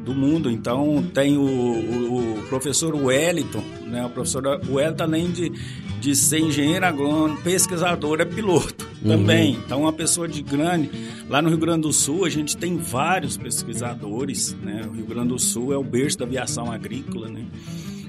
do 0.01 0.15
mundo. 0.15 0.51
Então 0.51 1.03
tem 1.15 1.37
o, 1.37 1.43
o, 1.43 2.39
o, 2.39 2.43
professor 2.49 2.95
Wellington, 2.95 3.65
né? 3.87 4.05
O 4.05 4.11
professor 4.11 4.61
Wellington, 4.69 5.03
além 5.03 5.31
de, 5.31 5.53
de 6.05 6.15
ser 6.15 6.41
engenheiro 6.41 6.85
agrônomo, 6.85 7.41
pesquisador, 7.41 8.21
é 8.21 8.27
piloto 8.27 8.87
uhum. 9.03 9.09
também. 9.09 9.55
Então 9.55 9.81
uma 9.81 9.93
pessoa 9.93 10.29
de 10.29 10.43
grande. 10.43 10.91
Lá 11.31 11.41
no 11.41 11.49
Rio 11.49 11.57
Grande 11.57 11.81
do 11.81 11.95
Sul 11.95 12.27
a 12.27 12.29
gente 12.29 12.59
tem 12.59 12.77
vários 12.77 13.39
pesquisadores, 13.39 14.55
né? 14.63 14.87
O 14.87 14.95
Rio 14.95 15.07
Grande 15.07 15.29
do 15.29 15.39
Sul 15.39 15.73
é 15.73 15.79
o 15.79 15.83
berço 15.83 16.19
da 16.19 16.27
aviação 16.27 16.71
agrícola, 16.71 17.31
né? 17.31 17.47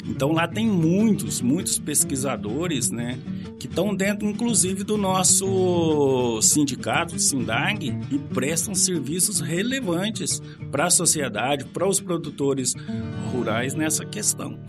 Então 0.07 0.31
lá 0.31 0.47
tem 0.47 0.67
muitos, 0.67 1.41
muitos 1.41 1.79
pesquisadores, 1.79 2.91
né, 2.91 3.17
que 3.59 3.67
estão 3.67 3.95
dentro, 3.95 4.27
inclusive, 4.29 4.83
do 4.83 4.97
nosso 4.97 6.39
sindicato, 6.41 7.19
Sindag, 7.19 7.85
e 8.11 8.19
prestam 8.19 8.75
serviços 8.75 9.39
relevantes 9.39 10.41
para 10.71 10.85
a 10.85 10.89
sociedade, 10.89 11.65
para 11.65 11.87
os 11.87 11.99
produtores 11.99 12.75
rurais 13.31 13.73
nessa 13.73 14.05
questão. 14.05 14.59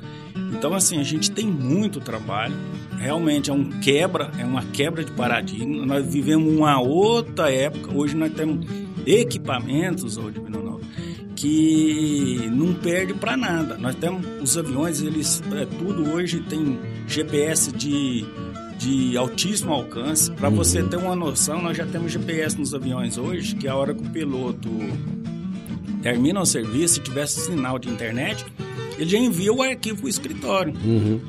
Então, 0.52 0.74
assim, 0.74 0.98
a 0.98 1.02
gente 1.02 1.30
tem 1.30 1.46
muito 1.46 2.00
trabalho. 2.00 2.54
Realmente 2.98 3.50
é 3.50 3.52
um 3.52 3.68
quebra, 3.80 4.30
é 4.38 4.44
uma 4.44 4.62
quebra 4.62 5.04
de 5.04 5.12
paradigma. 5.12 5.84
Nós 5.84 6.06
vivemos 6.06 6.52
uma 6.52 6.80
outra 6.80 7.50
época. 7.52 7.94
Hoje 7.94 8.16
nós 8.16 8.32
temos 8.32 8.66
equipamentos, 9.06 10.16
ô 10.16 10.30
que 11.36 12.50
não 12.50 12.74
perde 12.74 13.14
para 13.14 13.36
nada. 13.36 13.76
Nós 13.76 13.94
temos 13.94 14.26
os 14.42 14.56
aviões, 14.56 15.02
eles 15.02 15.42
é, 15.54 15.66
tudo 15.66 16.10
hoje 16.10 16.40
tem 16.40 16.78
GPS 17.06 17.70
de, 17.70 18.24
de 18.78 19.16
altíssimo 19.16 19.72
alcance. 19.72 20.30
Para 20.32 20.48
uhum. 20.48 20.56
você 20.56 20.82
ter 20.82 20.96
uma 20.96 21.14
noção, 21.14 21.62
nós 21.62 21.76
já 21.76 21.86
temos 21.86 22.10
GPS 22.10 22.58
nos 22.58 22.74
aviões 22.74 23.18
hoje, 23.18 23.54
que 23.54 23.68
a 23.68 23.76
hora 23.76 23.94
que 23.94 24.02
o 24.02 24.10
piloto 24.10 24.70
termina 26.02 26.40
o 26.40 26.46
serviço, 26.46 26.94
se 26.94 27.00
tivesse 27.00 27.40
sinal 27.40 27.78
de 27.78 27.90
internet, 27.90 28.44
ele 28.98 29.10
já 29.10 29.18
envia 29.18 29.52
o 29.52 29.62
arquivo 29.62 29.98
para 29.98 30.06
o 30.06 30.08
escritório. 30.08 30.74
Uhum. 30.84 31.20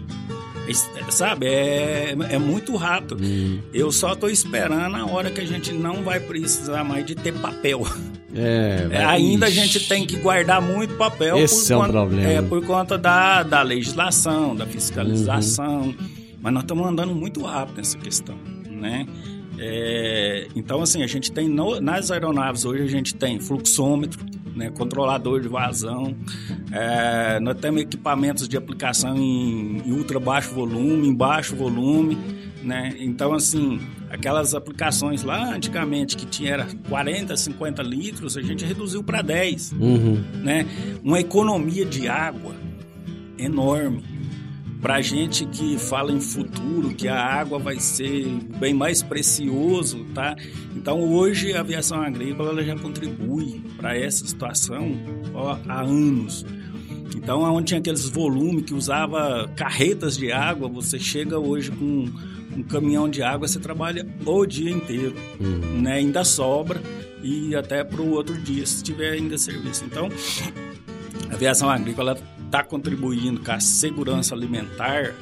Sabe, 1.09 1.47
é, 1.47 2.15
é 2.29 2.37
muito 2.37 2.75
rápido. 2.75 3.21
Uhum. 3.21 3.59
Eu 3.73 3.91
só 3.91 4.13
estou 4.13 4.29
esperando 4.29 4.95
a 4.95 5.05
hora 5.05 5.31
que 5.31 5.41
a 5.41 5.45
gente 5.45 5.71
não 5.73 6.03
vai 6.03 6.19
precisar 6.19 6.83
mais 6.83 7.05
de 7.05 7.15
ter 7.15 7.33
papel. 7.33 7.85
É, 8.37 8.87
é, 8.91 9.03
ainda 9.03 9.47
a 9.47 9.49
gente 9.49 9.87
tem 9.87 10.05
que 10.05 10.15
guardar 10.17 10.61
muito 10.61 10.93
papel 10.93 11.39
Esse 11.39 11.67
por, 11.67 11.73
é 11.73 11.77
conta, 11.77 11.91
problema. 11.91 12.29
É, 12.29 12.41
por 12.41 12.65
conta 12.65 12.97
da, 12.97 13.41
da 13.41 13.61
legislação, 13.63 14.55
da 14.55 14.65
fiscalização. 14.67 15.81
Uhum. 15.81 15.95
Mas 16.39 16.53
nós 16.53 16.63
estamos 16.63 16.87
andando 16.87 17.15
muito 17.15 17.41
rápido 17.41 17.77
nessa 17.77 17.97
questão, 17.97 18.37
né? 18.69 19.07
É, 19.57 20.47
então, 20.55 20.83
assim, 20.83 21.01
a 21.01 21.07
gente 21.07 21.31
tem 21.31 21.49
no, 21.49 21.81
nas 21.81 22.11
aeronaves 22.11 22.63
hoje 22.63 22.83
a 22.83 22.87
gente 22.87 23.15
tem 23.15 23.39
fluxômetro, 23.39 24.23
né, 24.57 24.71
controlador 24.71 25.39
de 25.39 25.47
vazão, 25.47 26.15
é, 26.71 27.39
nós 27.39 27.57
temos 27.59 27.81
equipamentos 27.83 28.47
de 28.47 28.57
aplicação 28.57 29.15
em, 29.15 29.83
em 29.85 29.91
ultra 29.91 30.19
baixo 30.19 30.53
volume, 30.53 31.07
em 31.07 31.13
baixo 31.13 31.55
volume, 31.55 32.17
né? 32.63 32.95
Então, 32.99 33.33
assim, 33.33 33.79
aquelas 34.09 34.53
aplicações 34.53 35.23
lá 35.23 35.53
antigamente 35.53 36.17
que 36.17 36.25
tinha 36.25 36.53
era 36.53 36.67
40, 36.89 37.37
50 37.37 37.83
litros, 37.83 38.35
a 38.35 38.41
gente 38.41 38.65
reduziu 38.65 39.03
para 39.03 39.21
10, 39.21 39.73
uhum. 39.73 40.23
né? 40.43 40.65
Uma 41.03 41.19
economia 41.19 41.85
de 41.85 42.07
água 42.07 42.55
enorme. 43.37 44.03
Para 44.81 45.01
gente 45.01 45.45
que 45.47 45.77
fala 45.77 46.11
em 46.11 46.21
futuro, 46.21 46.93
que 46.93 47.07
a 47.07 47.19
água 47.19 47.57
vai 47.57 47.79
ser 47.79 48.27
bem 48.59 48.73
mais 48.73 49.01
precioso, 49.01 50.05
tá? 50.13 50.35
Então 50.75 51.01
hoje 51.01 51.53
a 51.53 51.61
aviação 51.61 52.01
agrícola 52.01 52.51
ela 52.51 52.63
já 52.63 52.75
contribui 52.77 53.61
para 53.75 53.97
essa 53.97 54.25
situação 54.25 54.91
ó, 55.33 55.57
há 55.67 55.81
anos. 55.81 56.45
Então, 57.15 57.41
onde 57.41 57.67
tinha 57.67 57.79
aqueles 57.79 58.07
volumes 58.07 58.63
que 58.63 58.73
usava 58.73 59.49
carretas 59.55 60.15
de 60.15 60.31
água, 60.31 60.69
você 60.69 60.99
chega 60.99 61.39
hoje 61.39 61.71
com 61.71 62.05
um 62.55 62.63
caminhão 62.63 63.09
de 63.09 63.21
água 63.21 63.47
você 63.47 63.59
trabalha 63.59 64.07
o 64.25 64.45
dia 64.45 64.71
inteiro, 64.71 65.15
uhum. 65.39 65.81
né? 65.81 65.95
Ainda 65.95 66.23
sobra 66.23 66.81
e 67.21 67.55
até 67.55 67.83
para 67.83 68.01
o 68.01 68.11
outro 68.11 68.37
dia 68.37 68.65
se 68.65 68.83
tiver 68.83 69.11
ainda 69.11 69.37
serviço. 69.37 69.83
Então, 69.85 70.09
a 71.29 71.33
aviação 71.33 71.69
agrícola 71.69 72.17
está 72.47 72.63
contribuindo 72.63 73.41
com 73.41 73.51
a 73.51 73.59
segurança 73.59 74.33
alimentar 74.33 75.13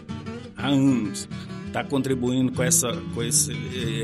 há 0.56 0.68
anos, 0.68 1.28
está 1.68 1.84
contribuindo 1.84 2.52
com 2.52 2.64
essa 2.64 2.94
com 3.14 3.22
esse 3.22 3.52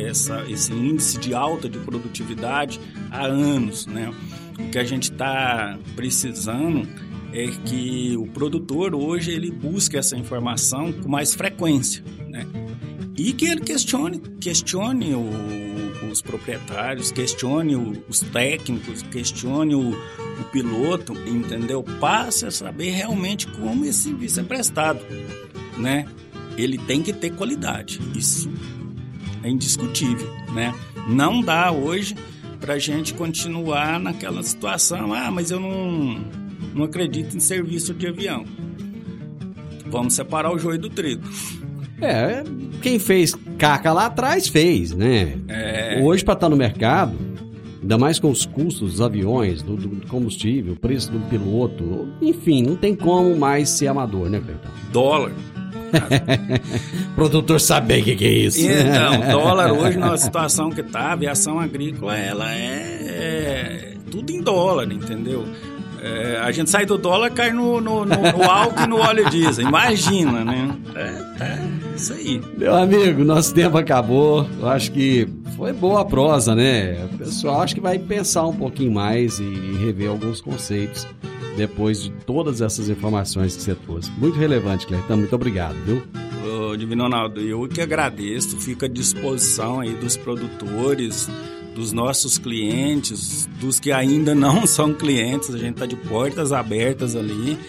essa, 0.05 0.43
esse 0.49 0.73
índice 0.73 1.17
de 1.17 1.33
alta 1.33 1.69
de 1.69 1.79
produtividade 1.79 2.79
há 3.09 3.25
anos, 3.25 3.85
né? 3.85 4.11
O 4.59 4.69
que 4.69 4.77
a 4.77 4.83
gente 4.83 5.11
está 5.11 5.79
precisando 5.95 6.87
é 7.33 7.47
que 7.47 8.17
o 8.17 8.27
produtor 8.27 8.93
hoje 8.93 9.31
ele 9.31 9.49
busque 9.49 9.97
essa 9.97 10.17
informação 10.17 10.91
com 10.91 11.07
mais 11.07 11.33
frequência, 11.33 12.03
né? 12.27 12.45
E 13.17 13.31
que 13.33 13.45
ele 13.45 13.61
questione, 13.61 14.19
questione 14.39 15.13
o, 15.13 15.70
os 16.09 16.21
proprietários, 16.21 17.11
questione 17.11 17.75
os 18.07 18.19
técnicos, 18.19 19.01
questione 19.03 19.75
o, 19.75 19.91
o 19.91 20.43
piloto, 20.51 21.13
entendeu? 21.27 21.83
Passe 21.83 22.45
a 22.45 22.51
saber 22.51 22.91
realmente 22.91 23.47
como 23.47 23.85
esse 23.85 24.03
serviço 24.03 24.39
é 24.39 24.43
prestado, 24.43 24.99
né? 25.77 26.05
Ele 26.57 26.77
tem 26.77 27.01
que 27.01 27.13
ter 27.13 27.31
qualidade, 27.31 27.99
isso 28.15 28.51
é 29.43 29.49
indiscutível, 29.49 30.29
né? 30.53 30.73
Não 31.07 31.41
dá 31.41 31.71
hoje 31.71 32.15
para 32.59 32.75
a 32.75 32.79
gente 32.79 33.13
continuar 33.13 33.99
naquela 33.99 34.43
situação, 34.43 35.13
ah, 35.13 35.31
mas 35.31 35.49
eu 35.49 35.59
não, 35.59 36.23
não 36.75 36.83
acredito 36.83 37.35
em 37.35 37.39
serviço 37.39 37.93
de 37.93 38.07
avião. 38.07 38.45
Vamos 39.87 40.13
separar 40.13 40.53
o 40.53 40.59
joio 40.59 40.79
do 40.79 40.89
trigo. 40.89 41.27
É, 42.01 42.43
quem 42.81 42.97
fez 42.97 43.35
caca 43.57 43.93
lá 43.93 44.07
atrás 44.07 44.47
fez, 44.47 44.91
né? 44.91 45.37
É. 45.47 46.01
Hoje, 46.03 46.23
para 46.23 46.33
estar 46.33 46.49
no 46.49 46.55
mercado, 46.55 47.15
ainda 47.81 47.97
mais 47.97 48.19
com 48.19 48.31
os 48.31 48.45
custos 48.45 48.93
dos 48.93 49.01
aviões, 49.01 49.61
do, 49.61 49.75
do 49.75 50.07
combustível, 50.07 50.75
preço 50.75 51.11
do 51.11 51.19
piloto, 51.29 52.09
enfim, 52.21 52.63
não 52.63 52.75
tem 52.75 52.95
como 52.95 53.35
mais 53.35 53.69
ser 53.69 53.87
amador, 53.87 54.29
né, 54.29 54.39
Cleiton? 54.39 54.69
Dólar. 54.91 55.31
Produtor 57.15 57.59
sabe 57.59 57.99
o 57.99 58.03
que, 58.03 58.15
que 58.15 58.25
é 58.25 58.31
isso. 58.31 58.61
Então, 58.61 59.19
dólar 59.31 59.71
hoje 59.73 59.97
na 59.97 60.15
situação 60.17 60.69
que 60.69 60.81
tá, 60.81 61.01
a 61.01 61.11
aviação 61.13 61.59
agrícola, 61.59 62.17
ela 62.17 62.51
é, 62.53 62.71
é 63.03 63.93
tudo 64.09 64.31
em 64.31 64.41
dólar, 64.41 64.91
entendeu? 64.91 65.45
É, 66.01 66.39
a 66.41 66.51
gente 66.51 66.69
sai 66.69 66.83
do 66.83 66.97
dólar, 66.97 67.29
cai 67.29 67.51
no, 67.51 67.79
no, 67.79 68.03
no, 68.03 68.15
no 68.15 68.43
álcool 68.49 68.83
e 68.83 68.87
no 68.87 68.97
óleo 68.97 69.29
diesel. 69.29 69.67
Imagina, 69.67 70.43
né? 70.43 70.75
É, 70.95 71.11
tá, 71.37 71.45
isso 72.01 72.13
aí. 72.13 72.41
Meu 72.57 72.75
amigo, 72.75 73.23
nosso 73.23 73.53
tempo 73.53 73.77
acabou. 73.77 74.47
Eu 74.59 74.67
acho 74.67 74.91
que 74.91 75.27
foi 75.55 75.71
boa 75.71 76.01
a 76.01 76.05
prosa, 76.05 76.55
né? 76.55 77.05
O 77.13 77.17
pessoal 77.19 77.61
acho 77.61 77.75
que 77.75 77.81
vai 77.81 77.99
pensar 77.99 78.47
um 78.47 78.55
pouquinho 78.55 78.91
mais 78.91 79.39
e 79.39 79.77
rever 79.79 80.09
alguns 80.09 80.41
conceitos 80.41 81.07
depois 81.55 82.03
de 82.03 82.11
todas 82.25 82.61
essas 82.61 82.89
informações 82.89 83.55
que 83.55 83.61
você 83.61 83.75
trouxe. 83.75 84.09
Muito 84.11 84.37
relevante, 84.37 84.87
Cleiton. 84.87 85.17
Muito 85.17 85.35
obrigado, 85.35 85.75
viu? 85.85 86.01
Ô, 86.43 86.75
Divino 86.75 87.03
Ronaldo, 87.03 87.39
eu 87.39 87.67
que 87.67 87.81
agradeço, 87.81 88.57
fico 88.57 88.85
à 88.85 88.87
disposição 88.87 89.81
aí 89.81 89.93
dos 89.93 90.17
produtores, 90.17 91.29
dos 91.75 91.91
nossos 91.91 92.37
clientes, 92.37 93.47
dos 93.59 93.79
que 93.79 93.91
ainda 93.91 94.33
não 94.33 94.65
são 94.67 94.93
clientes, 94.93 95.53
a 95.53 95.57
gente 95.57 95.73
está 95.73 95.85
de 95.85 95.95
portas 95.95 96.51
abertas 96.51 97.15
ali. 97.15 97.59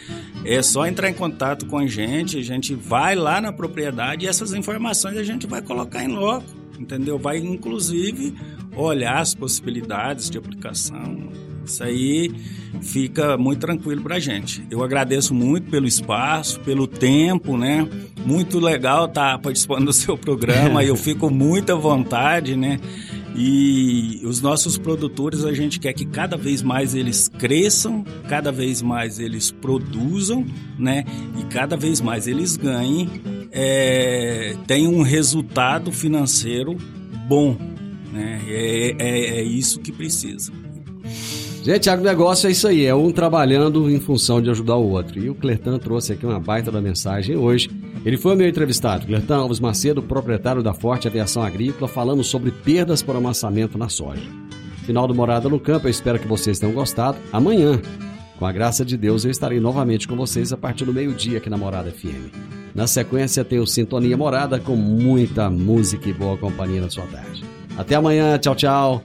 É 0.45 0.61
só 0.61 0.87
entrar 0.87 1.09
em 1.09 1.15
contato 1.15 1.67
com 1.67 1.79
a 1.79 1.87
gente, 1.87 2.39
a 2.39 2.43
gente 2.43 2.75
vai 2.75 3.15
lá 3.15 3.41
na 3.41 3.53
propriedade 3.53 4.27
e 4.27 4.29
essas 4.29 4.53
informações 4.53 5.17
a 5.17 5.23
gente 5.23 5.47
vai 5.47 5.63
colocar 5.63 6.03
em 6.03 6.09
loco, 6.09 6.47
entendeu? 6.79 7.19
Vai 7.19 7.39
inclusive 7.39 8.35
olhar 8.75 9.21
as 9.21 9.35
possibilidades 9.35 10.29
de 10.29 10.39
aplicação. 10.39 11.52
Isso 11.65 11.83
aí 11.83 12.33
fica 12.81 13.37
muito 13.37 13.61
tranquilo 13.61 14.03
para 14.03 14.17
a 14.17 14.21
gente. 14.21 14.65
Eu 14.71 14.83
agradeço 14.83 15.35
muito 15.35 15.71
pelo 15.71 15.87
espaço, 15.87 16.61
pelo 16.61 16.87
tempo, 16.87 17.57
né? 17.57 17.89
Muito 18.25 18.59
legal 18.59 19.07
estar 19.07 19.33
tá 19.33 19.39
participando 19.39 19.87
do 19.87 19.93
seu 19.93 20.17
programa, 20.17 20.85
eu 20.85 20.97
fico 20.97 21.31
muito 21.31 21.73
à 21.73 21.77
vontade, 21.77 22.57
né? 22.57 22.79
E 23.35 24.21
os 24.25 24.43
nossos 24.43 24.77
produtores, 24.77 25.45
a 25.45 25.55
gente 25.55 25.81
quer 25.81 25.95
que 25.95 26.05
cada 26.05 26.37
vez 26.37 26.63
mais 26.63 26.95
eles 26.95 27.29
cresçam, 27.29 28.05
cada 28.29 28.53
vez 28.53 28.83
mais 28.83 29.19
eles 29.19 29.51
produzam, 29.51 30.45
né? 30.79 31.05
E 31.39 31.45
cada 31.45 31.77
vez 31.77 32.01
mais 32.01 32.27
eles 32.27 32.57
ganhem, 32.57 33.09
é, 33.51 34.55
tenham 34.67 34.93
um 34.93 35.03
resultado 35.03 35.91
financeiro 35.91 36.77
bom, 37.27 37.57
né? 38.13 38.43
É, 38.47 38.97
é, 38.99 39.19
é 39.39 39.43
isso 39.43 39.81
que 39.81 39.91
precisa. 39.91 40.53
Gente, 41.63 41.89
agronegócio 41.89 42.49
é 42.49 42.51
isso 42.51 42.67
aí, 42.67 42.85
é 42.85 42.93
um 42.93 43.13
trabalhando 43.13 43.89
em 43.89 44.01
função 44.01 44.43
de 44.43 44.51
ajudar 44.51 44.75
o 44.75 44.91
outro. 44.91 45.21
E 45.21 45.31
o 45.31 45.35
Clertan 45.35 45.79
trouxe 45.79 46.13
aqui 46.13 46.27
uma 46.27 46.41
baita 46.41 46.73
da 46.73 46.81
mensagem 46.81 47.37
hoje. 47.37 47.71
Ele 48.05 48.17
foi 48.17 48.35
o 48.35 48.37
meu 48.37 48.49
entrevistado, 48.49 49.07
Clertan 49.07 49.37
Alves 49.37 49.61
Macedo, 49.61 50.03
proprietário 50.03 50.61
da 50.61 50.75
Forte 50.75 51.07
Aviação 51.07 51.41
Agrícola, 51.41 51.87
falando 51.87 52.25
sobre 52.25 52.51
perdas 52.51 53.01
por 53.01 53.15
amassamento 53.15 53.79
na 53.79 53.89
soja. 53.89 54.29
Final 54.85 55.07
do 55.07 55.15
Morada 55.15 55.49
no 55.49 55.61
Campo, 55.61 55.87
eu 55.87 55.91
espero 55.91 56.19
que 56.19 56.27
vocês 56.27 56.59
tenham 56.59 56.75
gostado. 56.75 57.17
Amanhã, 57.33 57.81
com 58.41 58.45
a 58.45 58.51
graça 58.51 58.85
de 58.85 58.97
Deus, 58.97 59.25
eu 59.25 59.31
estarei 59.31 59.61
novamente 59.61 60.09
com 60.09 60.17
vocês 60.17 60.53
a 60.53 60.57
partir 60.57 60.85
do 60.85 60.93
meio-dia 60.93 61.39
aqui 61.39 61.49
na 61.49 61.57
Morada 61.57 61.93
FM. 61.93 62.35
Na 62.75 62.89
sequência, 62.89 63.45
tem 63.45 63.61
o 63.61 63.67
Sintonia 63.69 64.17
Morada 64.17 64.59
com 64.59 64.75
muita 64.75 65.49
música 65.49 66.09
e 66.09 66.13
boa 66.13 66.37
companhia 66.37 66.81
na 66.81 66.91
sua 66.91 67.05
tarde. 67.05 67.45
Até 67.79 67.95
amanhã, 67.95 68.37
tchau, 68.37 68.57
tchau. 68.57 69.05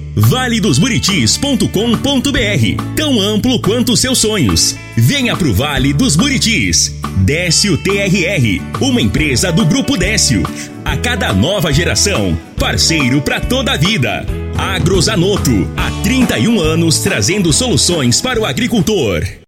valedosburitis.com.br 0.15 2.95
Tão 2.95 3.19
amplo 3.19 3.59
quanto 3.61 3.97
seus 3.97 4.19
sonhos. 4.19 4.75
Venha 4.95 5.35
pro 5.35 5.53
Vale 5.53 5.93
dos 5.93 6.15
Buritis. 6.15 6.95
Décio 7.17 7.77
TRR, 7.77 8.61
uma 8.81 9.01
empresa 9.01 9.51
do 9.51 9.65
Grupo 9.65 9.97
Décio. 9.97 10.43
A 10.83 10.97
cada 10.97 11.31
nova 11.33 11.71
geração, 11.71 12.37
parceiro 12.57 13.21
para 13.21 13.39
toda 13.39 13.73
a 13.73 13.77
vida. 13.77 14.25
Agrozanoto, 14.57 15.69
há 15.77 15.91
31 16.03 16.59
anos 16.59 16.99
trazendo 16.99 17.53
soluções 17.53 18.21
para 18.21 18.39
o 18.39 18.45
agricultor. 18.45 19.23